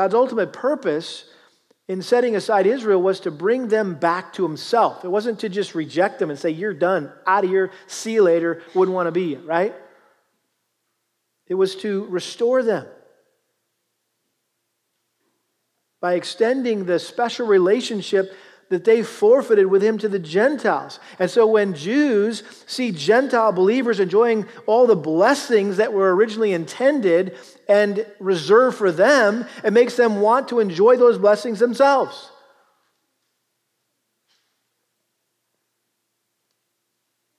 [0.00, 1.26] God's ultimate purpose
[1.86, 5.04] in setting aside Israel was to bring them back to himself.
[5.04, 8.22] It wasn't to just reject them and say, You're done, out of here, see you
[8.22, 9.74] later, wouldn't want to be right?
[11.48, 12.86] It was to restore them
[16.00, 18.32] by extending the special relationship
[18.70, 21.00] that they forfeited with him to the Gentiles.
[21.18, 27.36] And so when Jews see Gentile believers enjoying all the blessings that were originally intended
[27.68, 32.30] and reserved for them, it makes them want to enjoy those blessings themselves.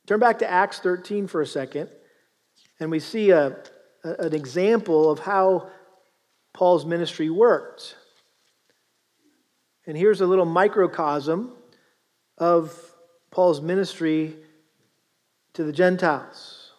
[0.05, 1.89] Turn back to Acts 13 for a second,
[2.81, 3.55] and we see a,
[4.03, 5.69] an example of how
[6.53, 7.95] Paul's ministry worked.
[9.87, 11.53] And here's a little microcosm
[12.37, 12.73] of
[13.31, 14.35] Paul's ministry
[15.53, 16.71] to the Gentiles.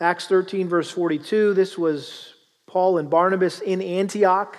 [0.00, 2.34] Acts 13, verse 42, this was
[2.66, 4.56] Paul and Barnabas in Antioch,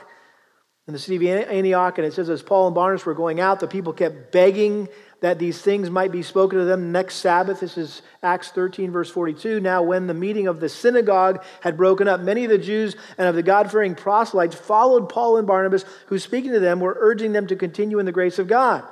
[0.87, 1.97] in the city of Antioch.
[1.97, 4.89] And it says, as Paul and Barnabas were going out, the people kept begging
[5.21, 7.61] that these things might be spoken to them next Sabbath.
[7.61, 9.61] This is Acts 13, verse 42.
[9.61, 13.29] Now, when the meeting of the synagogue had broken up, many of the Jews and
[13.29, 17.31] of the God fearing proselytes followed Paul and Barnabas, who, speaking to them, were urging
[17.31, 18.83] them to continue in the grace of God.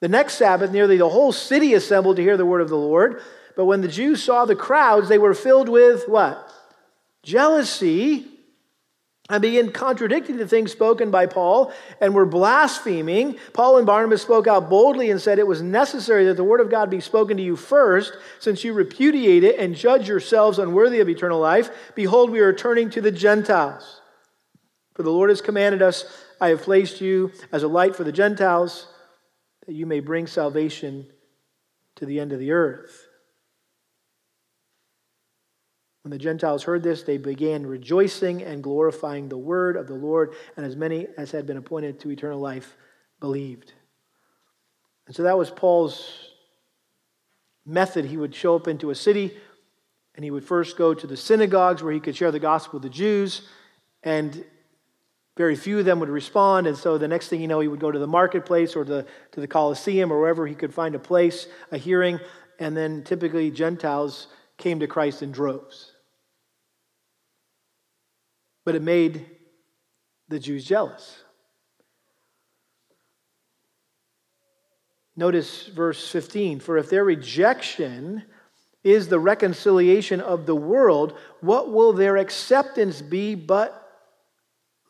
[0.00, 3.22] The next Sabbath, nearly the whole city assembled to hear the word of the Lord.
[3.56, 6.52] But when the Jews saw the crowds, they were filled with what?
[7.22, 8.31] Jealousy
[9.32, 13.38] and began contradicting the things spoken by Paul and were blaspheming.
[13.54, 16.70] Paul and Barnabas spoke out boldly and said it was necessary that the word of
[16.70, 21.08] God be spoken to you first, since you repudiate it and judge yourselves unworthy of
[21.08, 21.70] eternal life.
[21.94, 24.02] Behold, we are turning to the Gentiles.
[24.92, 26.04] For the Lord has commanded us,
[26.38, 28.86] I have placed you as a light for the Gentiles,
[29.66, 31.06] that you may bring salvation
[31.96, 33.08] to the end of the earth.
[36.02, 40.34] When the Gentiles heard this, they began rejoicing and glorifying the word of the Lord,
[40.56, 42.76] and as many as had been appointed to eternal life
[43.20, 43.72] believed.
[45.06, 46.30] And so that was Paul's
[47.64, 48.04] method.
[48.04, 49.36] He would show up into a city,
[50.16, 52.82] and he would first go to the synagogues where he could share the gospel with
[52.82, 53.42] the Jews,
[54.02, 54.44] and
[55.36, 56.66] very few of them would respond.
[56.66, 59.06] And so the next thing you know, he would go to the marketplace or to,
[59.30, 62.18] the Colosseum or wherever he could find a place, a hearing,
[62.58, 64.26] and then typically Gentiles
[64.58, 65.91] came to Christ in droves
[68.64, 69.26] but it made
[70.28, 71.22] the Jews jealous.
[75.16, 78.24] Notice verse 15 For if their rejection
[78.82, 83.78] is the reconciliation of the world, what will their acceptance be but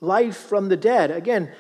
[0.00, 1.10] life from the dead?
[1.10, 1.52] Again,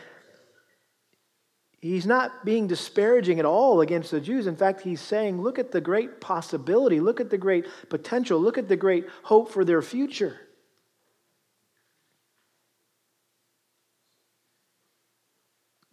[1.80, 4.46] he's not being disparaging at all against the Jews.
[4.46, 8.56] In fact, he's saying, look at the great possibility, look at the great potential, look
[8.56, 10.40] at the great hope for their future.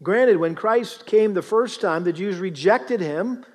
[0.01, 3.45] Granted, when Christ came the first time, the Jews rejected him,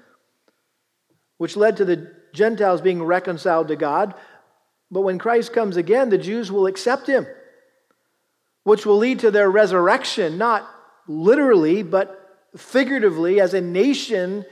[1.39, 4.15] which led to the Gentiles being reconciled to God.
[4.91, 7.27] But when Christ comes again, the Jews will accept him,
[8.65, 10.69] which will lead to their resurrection, not
[11.09, 12.21] literally, but
[12.57, 14.45] figuratively, as a nation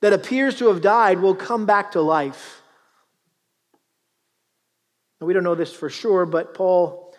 [0.00, 2.62] that appears to have died will come back to life.
[5.20, 7.09] We don't know this for sure, but Paul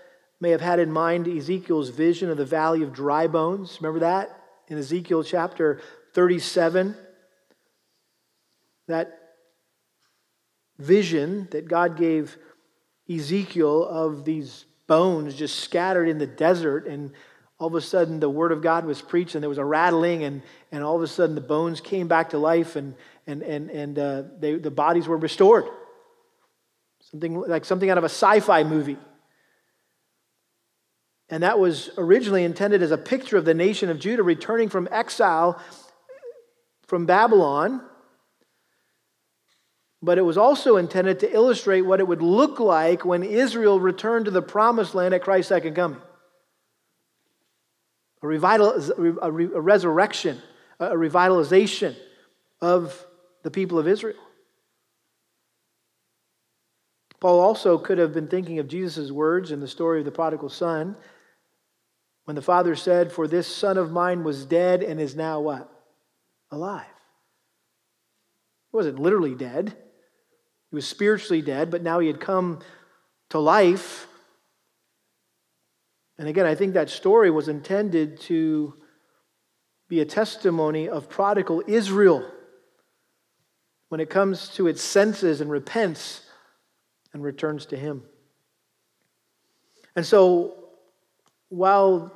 [0.41, 3.77] may have had in mind Ezekiel's vision of the valley of dry bones.
[3.79, 5.79] Remember that in Ezekiel chapter
[6.13, 6.95] 37?
[8.87, 9.19] That
[10.79, 12.37] vision that God gave
[13.07, 17.11] Ezekiel of these bones just scattered in the desert, and
[17.59, 20.23] all of a sudden the word of God was preached, and there was a rattling,
[20.23, 22.95] and, and all of a sudden the bones came back to life, and,
[23.27, 25.65] and, and, and uh, they, the bodies were restored.
[27.11, 28.97] Something like something out of a sci fi movie.
[31.31, 34.87] And that was originally intended as a picture of the nation of Judah returning from
[34.91, 35.59] exile
[36.85, 37.81] from Babylon
[40.01, 44.25] but it was also intended to illustrate what it would look like when Israel returned
[44.25, 46.01] to the promised land at Christ's second coming.
[48.23, 50.41] A, revital, a, resurrection,
[50.79, 51.95] a revitalization
[52.61, 53.05] of
[53.43, 54.17] the people of Israel.
[57.19, 60.49] Paul also could have been thinking of Jesus' words in the story of the prodigal
[60.49, 60.95] son
[62.25, 65.69] when the father said, For this son of mine was dead and is now what?
[66.51, 66.85] Alive.
[68.71, 69.75] He wasn't literally dead,
[70.69, 72.59] he was spiritually dead, but now he had come
[73.29, 74.07] to life.
[76.17, 78.75] And again, I think that story was intended to
[79.89, 82.25] be a testimony of prodigal Israel
[83.89, 86.21] when it comes to its senses and repents
[87.11, 88.03] and returns to Him.
[89.97, 90.60] And so,
[91.51, 92.13] while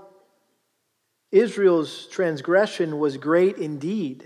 [1.29, 4.23] Israel's transgression was great indeed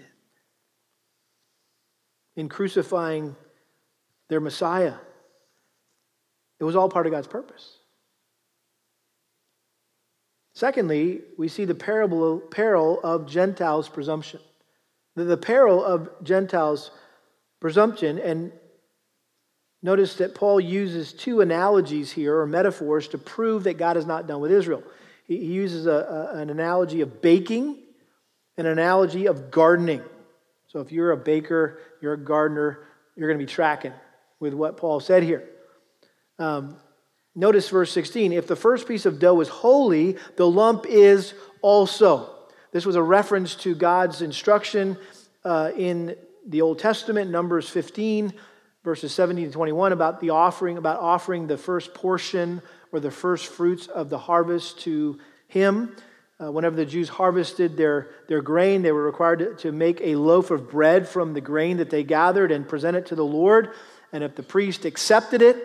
[2.35, 3.35] in crucifying
[4.29, 4.93] their Messiah,
[6.59, 7.77] it was all part of God's purpose.
[10.53, 14.41] Secondly, we see the parable, peril of Gentiles' presumption.
[15.15, 16.91] The, the peril of Gentiles'
[17.59, 18.51] presumption, and
[19.81, 24.27] Notice that Paul uses two analogies here, or metaphors, to prove that God is not
[24.27, 24.83] done with Israel.
[25.25, 25.91] He uses a,
[26.33, 27.77] a, an analogy of baking,
[28.57, 30.01] an analogy of gardening.
[30.67, 32.79] So if you're a baker, you're a gardener,
[33.15, 33.93] you're going to be tracking
[34.39, 35.47] with what Paul said here.
[36.37, 36.77] Um,
[37.35, 42.35] notice verse 16 if the first piece of dough is holy, the lump is also.
[42.71, 44.97] This was a reference to God's instruction
[45.43, 46.15] uh, in
[46.45, 48.33] the Old Testament, Numbers 15
[48.83, 52.61] verses 17 to 21 about the offering, about offering the first portion
[52.91, 55.95] or the first fruits of the harvest to him.
[56.41, 60.15] Uh, whenever the Jews harvested their, their grain, they were required to, to make a
[60.15, 63.71] loaf of bread from the grain that they gathered and present it to the Lord.
[64.13, 65.57] And if the priest accepted it,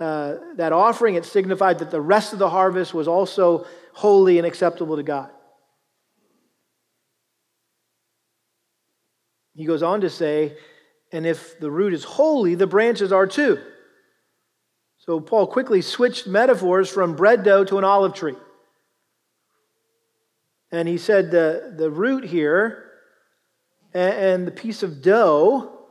[0.00, 4.46] uh, that offering, it signified that the rest of the harvest was also holy and
[4.46, 5.30] acceptable to God.
[9.54, 10.56] He goes on to say,
[11.12, 13.58] and if the root is holy, the branches are too.
[14.98, 18.36] So Paul quickly switched metaphors from bread dough to an olive tree.
[20.70, 22.90] And he said the, the root here
[23.92, 25.86] and, and the piece of dough,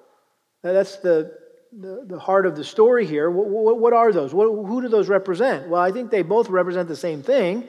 [0.63, 1.38] that's the,
[1.72, 3.30] the, the, heart of the story here.
[3.30, 4.34] What, what, are those?
[4.34, 5.67] What, who do those represent?
[5.69, 7.67] Well, I think they both represent the same thing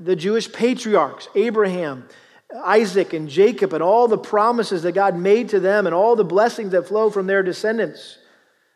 [0.00, 2.08] the Jewish patriarchs, Abraham,
[2.54, 6.24] Isaac and Jacob and all the promises that God made to them and all the
[6.24, 8.18] blessings that flow from their descendants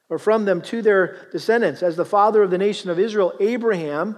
[0.09, 1.83] or from them to their descendants.
[1.83, 4.17] As the father of the nation of Israel, Abraham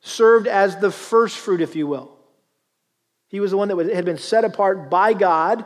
[0.00, 2.18] served as the first fruit, if you will.
[3.28, 5.64] He was the one that had been set apart by God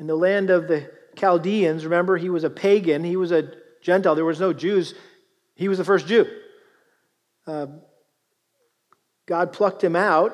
[0.00, 1.84] in the land of the Chaldeans.
[1.84, 4.94] Remember, he was a pagan, he was a Gentile, there was no Jews.
[5.54, 6.26] He was the first Jew.
[7.46, 7.66] Uh,
[9.26, 10.32] God plucked him out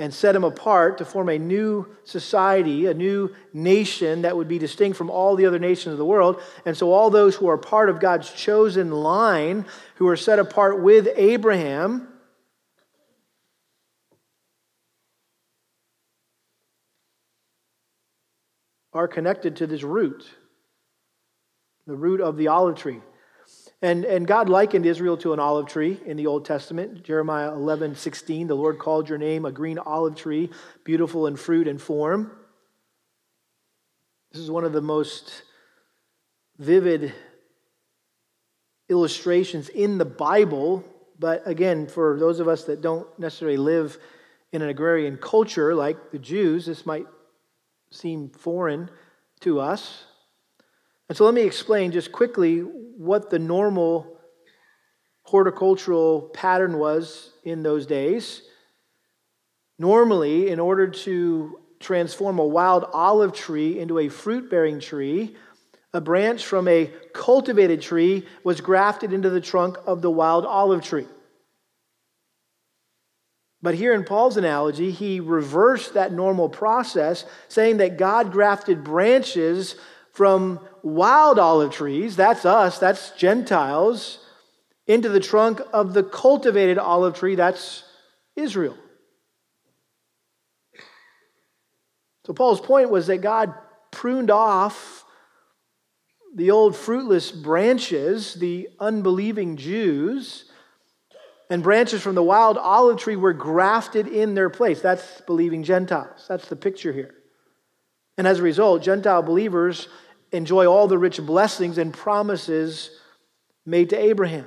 [0.00, 4.58] and set him apart to form a new society, a new nation that would be
[4.58, 6.40] distinct from all the other nations of the world.
[6.64, 10.80] And so, all those who are part of God's chosen line, who are set apart
[10.80, 12.08] with Abraham,
[18.94, 20.26] are connected to this root,
[21.86, 23.00] the root of the olive tree.
[23.82, 27.02] And, and God likened Israel to an olive tree in the Old Testament.
[27.02, 30.50] Jeremiah 11, 16, the Lord called your name a green olive tree,
[30.84, 32.30] beautiful in fruit and form.
[34.32, 35.42] This is one of the most
[36.58, 37.14] vivid
[38.90, 40.84] illustrations in the Bible.
[41.18, 43.98] But again, for those of us that don't necessarily live
[44.52, 47.06] in an agrarian culture like the Jews, this might
[47.90, 48.90] seem foreign
[49.40, 50.04] to us.
[51.10, 54.16] And so let me explain just quickly what the normal
[55.24, 58.42] horticultural pattern was in those days.
[59.76, 65.34] Normally, in order to transform a wild olive tree into a fruit bearing tree,
[65.92, 70.84] a branch from a cultivated tree was grafted into the trunk of the wild olive
[70.84, 71.08] tree.
[73.60, 79.74] But here in Paul's analogy, he reversed that normal process, saying that God grafted branches
[80.12, 84.18] from wild olive trees, that's us, that's Gentiles,
[84.86, 87.84] into the trunk of the cultivated olive tree, that's
[88.36, 88.76] Israel.
[92.26, 93.54] So, Paul's point was that God
[93.90, 95.04] pruned off
[96.34, 100.44] the old fruitless branches, the unbelieving Jews,
[101.48, 104.80] and branches from the wild olive tree were grafted in their place.
[104.80, 106.26] That's believing Gentiles.
[106.28, 107.14] That's the picture here.
[108.20, 109.88] And as a result, Gentile believers
[110.30, 112.90] enjoy all the rich blessings and promises
[113.64, 114.44] made to Abraham.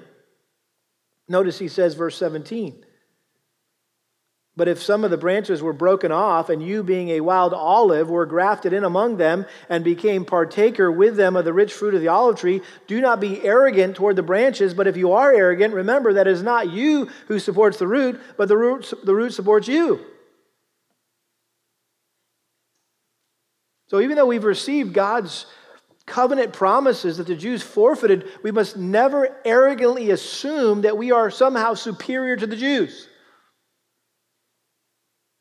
[1.27, 2.85] Notice he says, verse 17.
[4.55, 8.11] But if some of the branches were broken off, and you, being a wild olive,
[8.11, 12.01] were grafted in among them and became partaker with them of the rich fruit of
[12.01, 14.75] the olive tree, do not be arrogant toward the branches.
[14.75, 18.21] But if you are arrogant, remember that it is not you who supports the root,
[18.37, 20.05] but the root, the root supports you.
[23.87, 25.45] So even though we've received God's
[26.05, 31.73] covenant promises that the Jews forfeited, we must never arrogantly assume that we are somehow
[31.75, 33.07] superior to the Jews.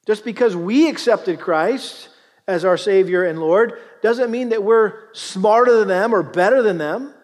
[0.06, 2.08] Just because we accepted Christ
[2.46, 6.78] as our Savior and Lord doesn't mean that we're smarter than them or better than
[6.78, 7.14] them.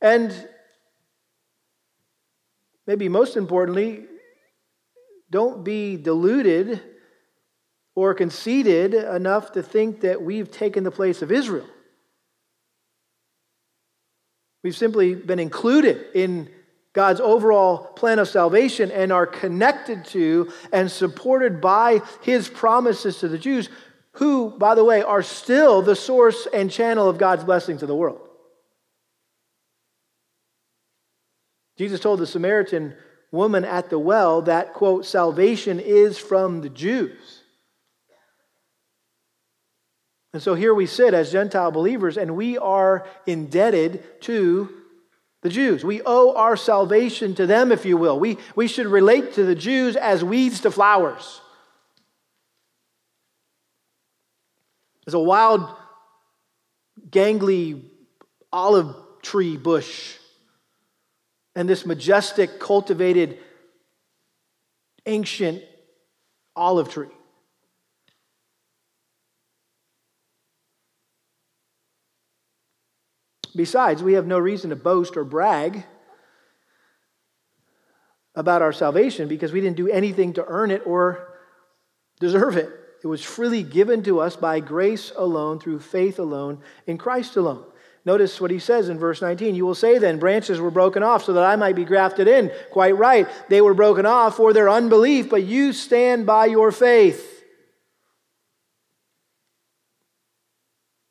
[0.00, 0.34] And
[2.86, 4.04] maybe most importantly,
[5.30, 6.80] don't be deluded
[7.94, 11.66] or conceited enough to think that we've taken the place of Israel.
[14.64, 16.48] We've simply been included in
[16.92, 23.28] God's overall plan of salvation and are connected to and supported by his promises to
[23.28, 23.68] the Jews,
[24.12, 27.96] who, by the way, are still the source and channel of God's blessing to the
[27.96, 28.20] world.
[31.78, 32.94] Jesus told the Samaritan
[33.30, 37.41] woman at the well that, quote, salvation is from the Jews.
[40.32, 44.72] And so here we sit as Gentile believers, and we are indebted to
[45.42, 45.84] the Jews.
[45.84, 48.18] We owe our salvation to them, if you will.
[48.18, 51.40] We, we should relate to the Jews as weeds to flowers.
[55.06, 55.68] As a wild,
[57.10, 57.82] gangly
[58.52, 60.14] olive tree bush
[61.54, 63.38] and this majestic, cultivated,
[65.06, 65.62] ancient
[66.56, 67.08] olive tree.
[73.54, 75.84] Besides, we have no reason to boast or brag
[78.34, 81.34] about our salvation because we didn't do anything to earn it or
[82.18, 82.70] deserve it.
[83.02, 87.64] It was freely given to us by grace alone, through faith alone, in Christ alone.
[88.04, 89.54] Notice what he says in verse 19.
[89.54, 92.50] You will say then, branches were broken off so that I might be grafted in.
[92.70, 93.28] Quite right.
[93.48, 97.28] They were broken off for their unbelief, but you stand by your faith.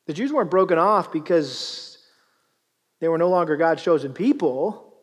[0.06, 1.91] The Jews weren't broken off because
[3.02, 4.94] they were no longer God's chosen people,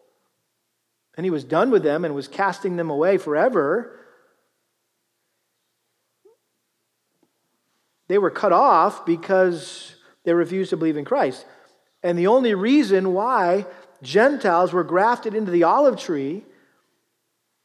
[1.18, 4.00] and he was done with them and was casting them away forever.
[8.08, 11.46] They were cut off because they refused to believe in Christ.
[12.02, 13.66] And the only reason why
[14.02, 16.46] Gentiles were grafted into the olive tree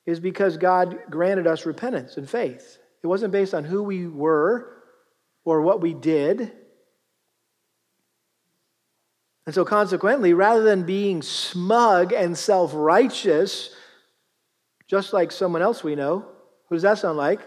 [0.04, 2.78] is because God granted us repentance and faith.
[3.04, 4.82] It wasn't based on who we were
[5.44, 6.50] or what we did.
[9.46, 13.74] And so, consequently, rather than being smug and self righteous,
[14.86, 16.24] just like someone else we know,
[16.68, 17.40] who does that sound like?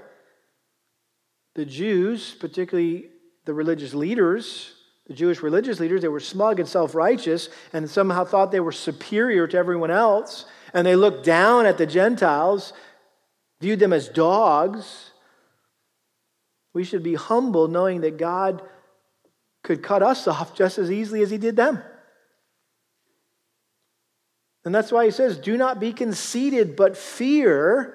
[1.55, 3.09] The Jews, particularly
[3.45, 4.73] the religious leaders,
[5.07, 8.71] the Jewish religious leaders, they were smug and self righteous and somehow thought they were
[8.71, 10.45] superior to everyone else.
[10.73, 12.73] And they looked down at the Gentiles,
[13.59, 15.11] viewed them as dogs.
[16.73, 18.61] We should be humble knowing that God
[19.67, 21.83] could cut us off just as easily as he did them.
[24.63, 27.93] And that's why he says, Do not be conceited, but fear.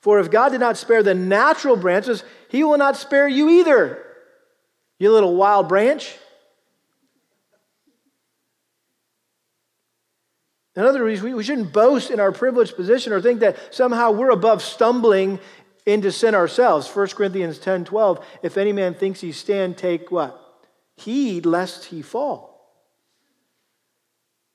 [0.00, 4.04] For if God did not spare the natural branches, he will not spare you either.
[4.98, 6.12] You little wild branch.
[10.74, 14.30] In other words, we shouldn't boast in our privileged position or think that somehow we're
[14.30, 15.38] above stumbling
[15.86, 16.88] into sin ourselves.
[16.88, 18.24] 1 Corinthians 10 12.
[18.42, 20.38] If any man thinks he stand, take what?
[20.96, 22.52] Heed lest he fall.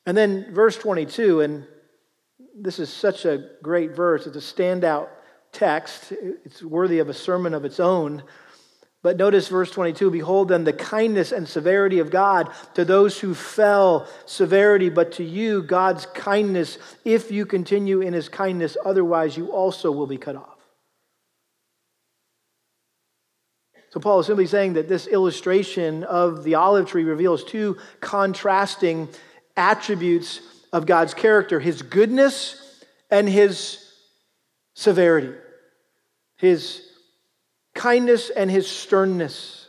[0.06, 1.66] And then verse 22, and
[2.56, 4.26] this is such a great verse.
[4.26, 5.10] It's a standout
[5.52, 6.14] text,
[6.46, 8.24] it's worthy of a sermon of its own.
[9.02, 13.34] But notice verse 22 Behold, then the kindness and severity of God to those who
[13.34, 19.52] fell, severity, but to you, God's kindness, if you continue in his kindness, otherwise you
[19.52, 20.57] also will be cut off.
[23.90, 29.08] So, Paul is simply saying that this illustration of the olive tree reveals two contrasting
[29.56, 30.42] attributes
[30.74, 33.84] of God's character his goodness and his
[34.74, 35.34] severity,
[36.36, 36.82] his
[37.74, 39.68] kindness and his sternness.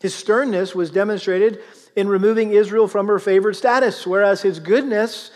[0.00, 1.60] His sternness was demonstrated
[1.94, 5.30] in removing Israel from her favored status, whereas his goodness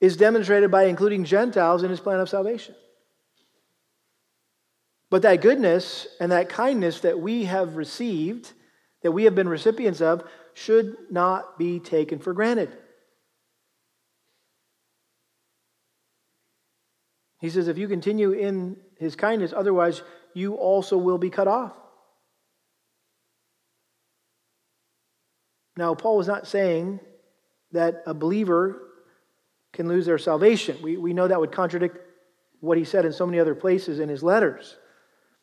[0.00, 2.74] is demonstrated by including Gentiles in his plan of salvation.
[5.12, 8.50] But that goodness and that kindness that we have received,
[9.02, 12.70] that we have been recipients of, should not be taken for granted.
[17.42, 20.00] He says, if you continue in his kindness, otherwise
[20.32, 21.74] you also will be cut off.
[25.76, 27.00] Now, Paul was not saying
[27.72, 28.80] that a believer
[29.74, 30.78] can lose their salvation.
[30.80, 31.98] We, we know that would contradict
[32.60, 34.78] what he said in so many other places in his letters.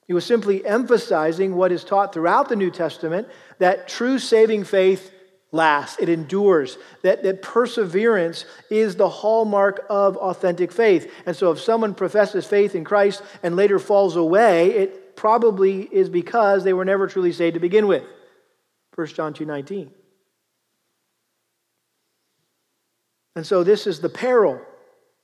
[0.09, 3.27] He was simply emphasizing what is taught throughout the New Testament
[3.59, 5.11] that true saving faith
[5.51, 11.13] lasts, it endures, that, that perseverance is the hallmark of authentic faith.
[11.27, 16.09] And so if someone professes faith in Christ and later falls away, it probably is
[16.09, 18.03] because they were never truly saved to begin with.
[18.95, 19.91] 1 John 2:19.
[23.35, 24.59] And so this is the peril,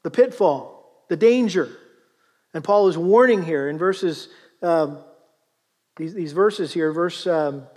[0.03, 1.75] the pitfall, the danger.
[2.53, 4.29] And Paul is warning here in verses,
[4.65, 4.97] um,
[5.97, 7.67] these, these verses here, verse um,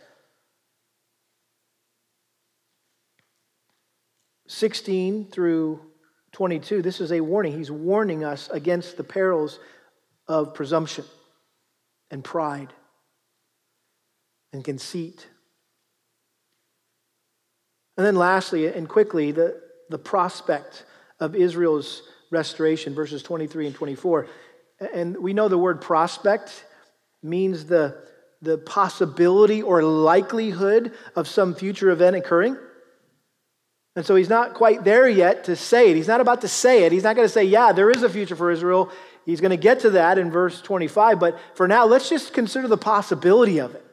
[4.47, 5.81] 16 through
[6.33, 6.83] 22.
[6.83, 7.57] This is a warning.
[7.57, 9.61] He's warning us against the perils
[10.27, 11.05] of presumption
[12.11, 12.73] and pride
[14.53, 15.27] and conceit.
[17.97, 19.61] And then, lastly and quickly, the,
[19.91, 20.85] the prospect
[21.21, 24.27] of Israel's restoration, verses 23 and 24.
[24.95, 26.65] And we know the word prospect
[27.23, 27.97] means the,
[28.43, 32.57] the possibility or likelihood of some future event occurring.
[33.97, 35.97] And so he's not quite there yet to say it.
[35.97, 36.93] He's not about to say it.
[36.93, 38.93] He's not going to say, yeah, there is a future for Israel.
[39.27, 41.19] He's going to get to that in verse 25.
[41.19, 43.85] But for now, let's just consider the possibility of it.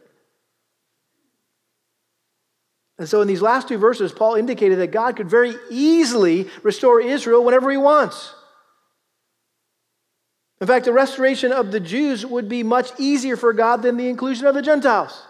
[2.97, 7.01] And so, in these last two verses, Paul indicated that God could very easily restore
[7.01, 8.33] Israel whenever he wants.
[10.61, 14.07] In fact, the restoration of the Jews would be much easier for God than the
[14.07, 15.21] inclusion of the Gentiles.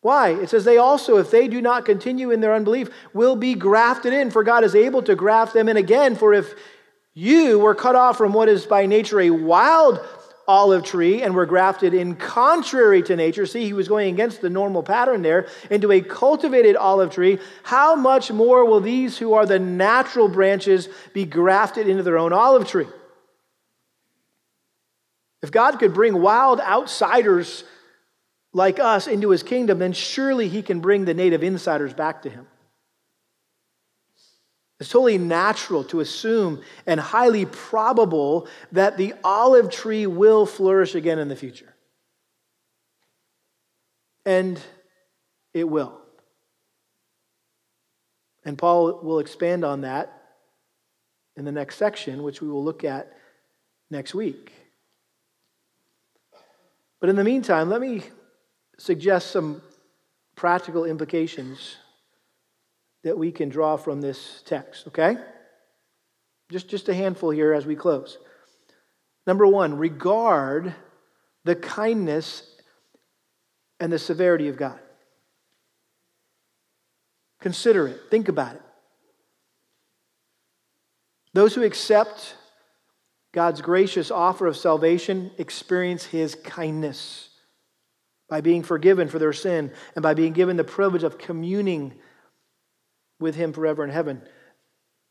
[0.00, 0.30] Why?
[0.30, 4.12] It says they also, if they do not continue in their unbelief, will be grafted
[4.12, 6.14] in, for God is able to graft them in again.
[6.14, 6.54] For if
[7.12, 9.98] you were cut off from what is by nature a wild
[10.48, 13.46] olive tree and were grafted in contrary to nature.
[13.46, 17.38] See, he was going against the normal pattern there into a cultivated olive tree.
[17.64, 22.32] How much more will these who are the natural branches be grafted into their own
[22.32, 22.86] olive tree?
[25.42, 27.64] If God could bring wild outsiders
[28.52, 32.30] like us into his kingdom, then surely he can bring the native insiders back to
[32.30, 32.46] him.
[34.78, 41.18] It's totally natural to assume and highly probable that the olive tree will flourish again
[41.18, 41.74] in the future.
[44.26, 44.60] And
[45.54, 45.98] it will.
[48.44, 50.12] And Paul will expand on that
[51.36, 53.12] in the next section, which we will look at
[53.90, 54.52] next week.
[57.00, 58.02] But in the meantime, let me
[58.78, 59.62] suggest some
[60.34, 61.76] practical implications
[63.06, 65.16] that we can draw from this text, okay?
[66.50, 68.18] Just, just a handful here as we close.
[69.28, 70.74] Number one, regard
[71.44, 72.42] the kindness
[73.78, 74.80] and the severity of God.
[77.40, 78.62] Consider it, think about it.
[81.32, 82.34] Those who accept
[83.30, 87.28] God's gracious offer of salvation experience his kindness
[88.28, 91.94] by being forgiven for their sin and by being given the privilege of communing
[93.18, 94.22] with him forever in heaven.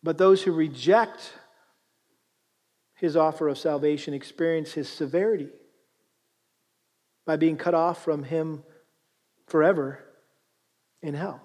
[0.04, 1.34] But those who reject
[2.96, 5.50] his offer of salvation experience his severity
[7.26, 8.64] by being cut off from him
[9.48, 10.00] forever
[11.02, 11.42] in hell.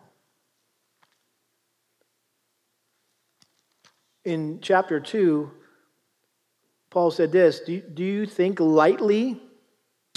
[4.24, 5.50] In chapter 2,
[6.90, 9.40] Paul said this Do, do you think lightly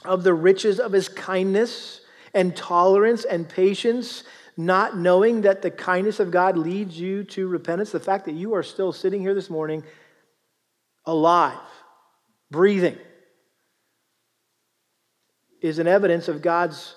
[0.03, 2.01] of the riches of his kindness
[2.33, 4.23] and tolerance and patience?
[4.55, 8.53] Not knowing that the kindness of God leads you to repentance, the fact that you
[8.55, 9.83] are still sitting here this morning
[11.05, 11.57] alive,
[12.51, 12.97] breathing,
[15.61, 16.95] is an evidence of God's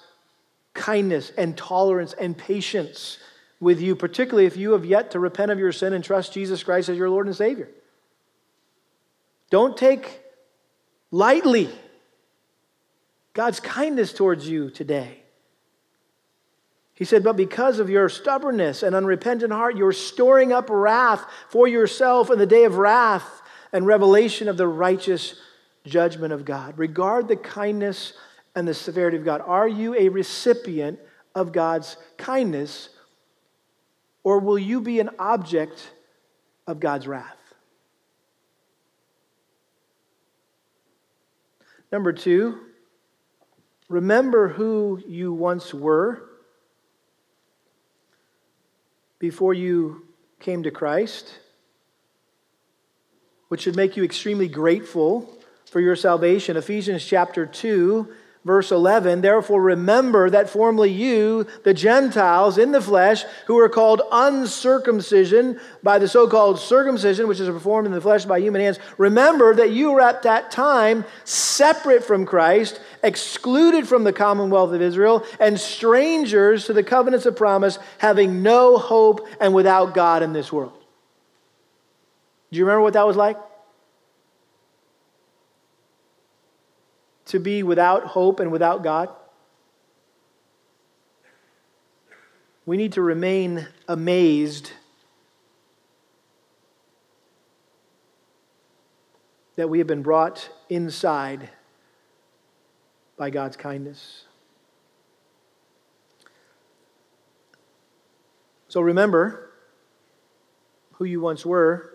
[0.74, 3.18] kindness and tolerance and patience
[3.60, 6.62] with you, particularly if you have yet to repent of your sin and trust Jesus
[6.62, 7.70] Christ as your Lord and Savior.
[9.50, 10.20] Don't take
[11.10, 11.70] lightly
[13.32, 15.22] God's kindness towards you today.
[16.96, 21.68] He said, But because of your stubbornness and unrepentant heart, you're storing up wrath for
[21.68, 23.42] yourself in the day of wrath
[23.72, 25.34] and revelation of the righteous
[25.84, 26.78] judgment of God.
[26.78, 28.14] Regard the kindness
[28.54, 29.42] and the severity of God.
[29.44, 30.98] Are you a recipient
[31.34, 32.88] of God's kindness,
[34.24, 35.90] or will you be an object
[36.66, 37.36] of God's wrath?
[41.92, 42.58] Number two,
[43.90, 46.26] remember who you once were
[49.18, 50.06] before you
[50.40, 51.32] came to Christ,
[53.48, 55.32] which should make you extremely grateful
[55.70, 56.56] for your salvation.
[56.56, 58.08] Ephesians chapter 2
[58.46, 64.02] Verse 11, therefore remember that formerly you, the Gentiles in the flesh, who were called
[64.12, 68.78] uncircumcision by the so called circumcision, which is performed in the flesh by human hands,
[68.98, 74.80] remember that you were at that time separate from Christ, excluded from the commonwealth of
[74.80, 80.32] Israel, and strangers to the covenants of promise, having no hope and without God in
[80.32, 80.72] this world.
[82.52, 83.38] Do you remember what that was like?
[87.26, 89.08] To be without hope and without God?
[92.64, 94.72] We need to remain amazed
[99.54, 101.50] that we have been brought inside
[103.16, 104.24] by God's kindness.
[108.68, 109.50] So remember
[110.94, 111.92] who you once were.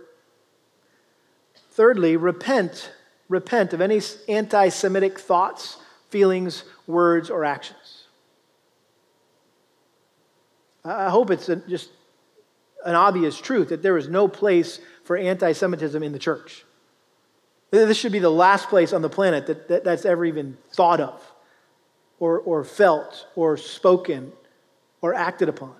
[1.71, 2.91] Thirdly, repent
[3.31, 5.77] repent of any anti Semitic thoughts,
[6.09, 8.03] feelings, words, or actions.
[10.83, 11.89] I hope it's a, just
[12.85, 16.65] an obvious truth that there is no place for anti Semitism in the church.
[17.71, 20.99] This should be the last place on the planet that, that, that's ever even thought
[20.99, 21.23] of,
[22.19, 24.33] or, or felt, or spoken,
[25.01, 25.75] or acted upon.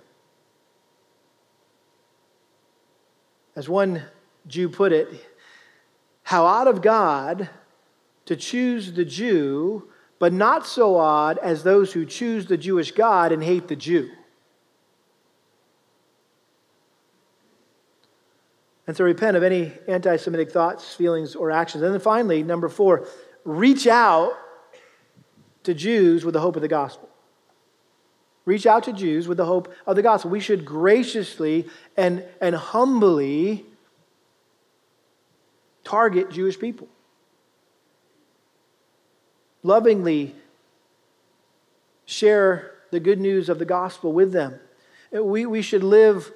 [3.58, 4.04] As one
[4.48, 5.10] Jew put it,
[6.32, 7.50] how odd of God
[8.24, 13.34] to choose the Jew, but not so odd as those who choose the Jewish God
[13.34, 14.10] and hate the Jew.
[18.88, 21.84] And so repent of any anti Semitic thoughts, feelings, or actions.
[21.84, 23.06] And then finally, number four,
[23.44, 24.32] reach out
[25.64, 27.10] to Jews with the hope of the gospel.
[28.46, 30.32] Reach out to Jews with the hope of the gospel.
[30.32, 31.68] We should graciously
[31.98, 33.66] and, and humbly
[35.84, 36.88] target Jewish people.
[39.64, 40.36] Lovingly
[42.06, 44.60] share the good news of the gospel with them.
[45.12, 46.32] We, we should live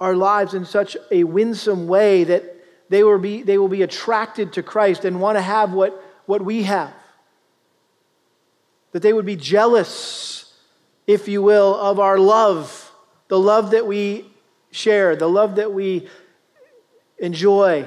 [0.00, 2.56] our lives in such a winsome way that
[2.88, 6.42] they will be, they will be attracted to Christ and want to have what, what
[6.42, 6.92] we have.
[8.92, 10.52] That they would be jealous,
[11.06, 12.90] if you will, of our love,
[13.28, 14.26] the love that we
[14.72, 16.08] share, the love that we
[17.20, 17.86] enjoy,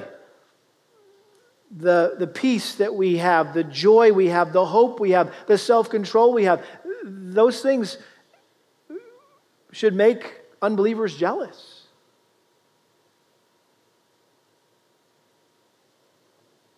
[1.76, 5.58] the, the peace that we have, the joy we have, the hope we have, the
[5.58, 6.64] self control we have,
[7.04, 7.98] those things
[9.72, 11.82] should make unbelievers jealous.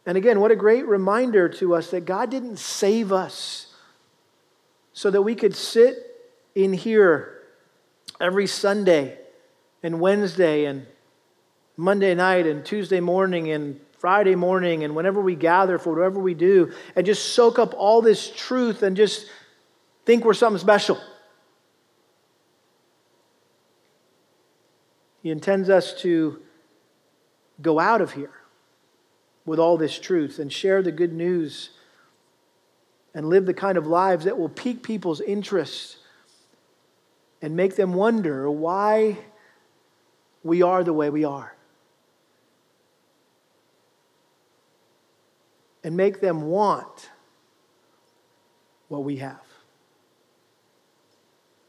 [0.07, 3.75] And again, what a great reminder to us that God didn't save us
[4.93, 5.99] so that we could sit
[6.55, 7.43] in here
[8.21, 9.19] every Sunday
[9.83, 10.87] and Wednesday and
[11.77, 16.35] Monday night and Tuesday morning and Friday morning and whenever we gather for whatever we
[16.35, 19.27] do and just soak up all this truth and just
[20.05, 20.99] think we're something special.
[25.22, 26.41] He intends us to
[27.61, 28.33] go out of here
[29.45, 31.70] with all this truth and share the good news
[33.12, 35.97] and live the kind of lives that will pique people's interest
[37.43, 39.18] and make them wonder why
[40.45, 41.56] we are the way we are.
[45.87, 47.11] And make them want
[48.89, 49.41] what we have.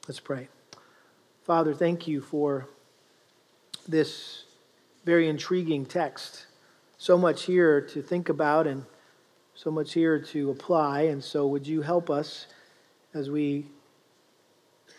[0.08, 0.48] Let's pray.
[1.44, 2.68] Father, thank you for
[3.88, 4.46] this
[5.06, 6.48] very intriguing text.
[6.98, 8.86] So much here to think about and
[9.54, 11.02] so much here to apply.
[11.04, 12.48] And so, would you help us
[13.14, 13.68] as we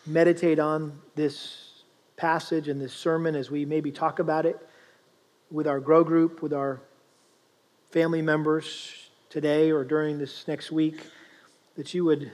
[0.06, 1.82] meditate on this
[2.16, 4.64] passage and this sermon, as we maybe talk about it
[5.50, 6.80] with our grow group, with our
[7.90, 11.00] family members, today or during this next week,
[11.76, 12.32] that you would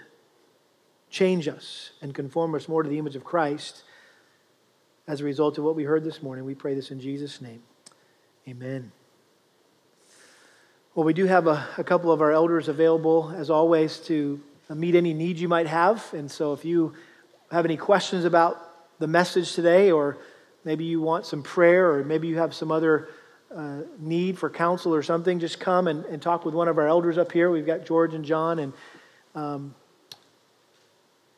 [1.11, 3.85] change us and conform us more to the image of Christ
[5.07, 6.45] as a result of what we heard this morning.
[6.45, 7.63] We pray this in Jesus' name.
[8.49, 8.93] Amen.
[10.95, 14.41] Well, we do have a, a couple of our elders available, as always, to
[14.71, 16.13] meet any needs you might have.
[16.15, 16.95] And so if you
[17.51, 18.61] have any questions about
[18.99, 20.19] the message today, or
[20.65, 23.09] maybe you want some prayer, or maybe you have some other
[23.55, 26.89] uh, need for counsel or something, just come and, and talk with one of our
[26.89, 27.51] elders up here.
[27.51, 28.59] We've got George and John.
[28.59, 28.73] And
[29.35, 29.75] um,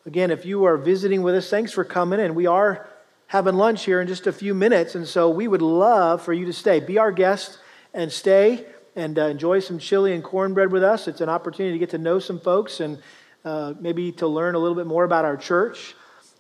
[0.07, 2.21] again, if you are visiting with us, thanks for coming.
[2.21, 2.89] And we are
[3.27, 4.95] having lunch here in just a few minutes.
[4.95, 6.81] And so we would love for you to stay.
[6.81, 7.59] Be our guest
[7.93, 8.67] and stay.
[8.97, 11.07] and uh, enjoy some chili and cornbread with us.
[11.07, 12.99] It's an opportunity to get to know some folks and
[13.45, 15.95] uh, maybe to learn a little bit more about our church.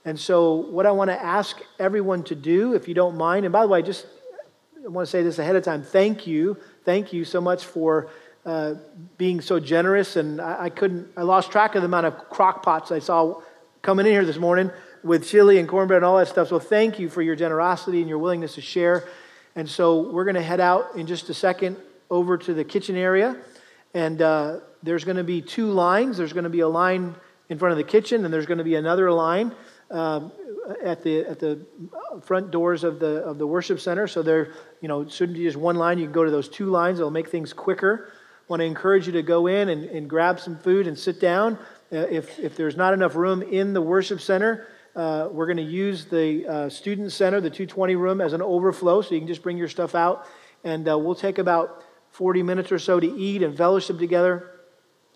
[0.06, 3.52] And so, what I want to ask everyone to do, if you don't mind, and
[3.52, 4.06] by the way, just
[4.86, 6.56] I want to say this ahead of time thank you.
[6.84, 8.08] Thank you so much for
[8.44, 8.74] uh,
[9.18, 10.14] being so generous.
[10.14, 13.40] And I, I, couldn't, I lost track of the amount of crock pots I saw
[13.82, 14.70] coming in here this morning
[15.02, 16.46] with chili and cornbread and all that stuff.
[16.48, 19.08] So thank you for your generosity and your willingness to share.
[19.56, 21.76] And so we're going to head out in just a second
[22.08, 23.36] over to the kitchen area.
[23.92, 26.16] And uh, there's going to be two lines.
[26.16, 27.16] There's going to be a line
[27.48, 29.52] in front of the kitchen, and there's going to be another line
[29.90, 30.32] um,
[30.82, 31.64] at the at the
[32.22, 34.06] front doors of the of the worship center.
[34.06, 35.98] So there, you know, shouldn't be just one line.
[35.98, 36.98] You can go to those two lines.
[36.98, 38.10] It'll make things quicker.
[38.48, 41.58] Want to encourage you to go in and, and grab some food and sit down.
[41.92, 45.62] Uh, if if there's not enough room in the worship center, uh, we're going to
[45.62, 49.02] use the uh, student center, the 220 room, as an overflow.
[49.02, 50.26] So you can just bring your stuff out,
[50.64, 54.50] and uh, we'll take about 40 minutes or so to eat and fellowship together,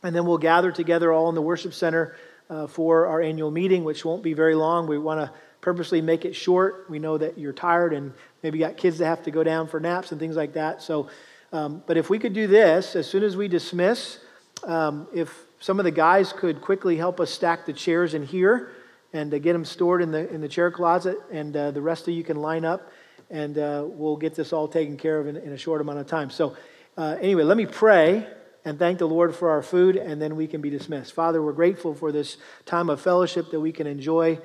[0.02, 2.16] and then we'll gather together all in the worship center
[2.50, 4.86] uh, for our annual meeting, which won't be very long.
[4.86, 6.86] We want to purposely make it short.
[6.90, 9.78] We know that you're tired and maybe got kids that have to go down for
[9.78, 10.82] naps and things like that.
[10.82, 11.08] So,
[11.52, 14.18] um, but if we could do this as soon as we dismiss,
[14.64, 18.72] um, if some of the guys could quickly help us stack the chairs in here
[19.12, 22.14] and get them stored in the in the chair closet, and uh, the rest of
[22.14, 22.92] you can line up,
[23.30, 26.06] and uh, we'll get this all taken care of in, in a short amount of
[26.06, 26.30] time.
[26.30, 26.56] So,
[26.96, 28.26] uh, anyway, let me pray
[28.64, 31.12] and thank the Lord for our food, and then we can be dismissed.
[31.12, 32.36] Father, we're grateful for this
[32.66, 34.38] time of fellowship that we can enjoy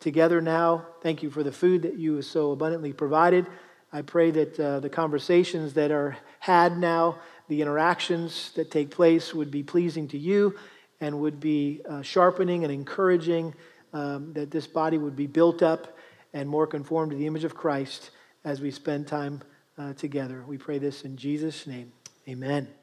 [0.00, 0.86] together now.
[1.02, 3.46] Thank you for the food that you have so abundantly provided.
[3.92, 7.18] I pray that uh, the conversations that are had now,
[7.48, 10.54] the interactions that take place, would be pleasing to you
[11.00, 13.54] and would be uh, sharpening and encouraging,
[13.92, 15.98] um, that this body would be built up
[16.32, 18.10] and more conformed to the image of Christ
[18.44, 19.42] as we spend time
[19.78, 20.44] uh, together.
[20.46, 21.92] We pray this in Jesus' name.
[22.28, 22.81] Amen.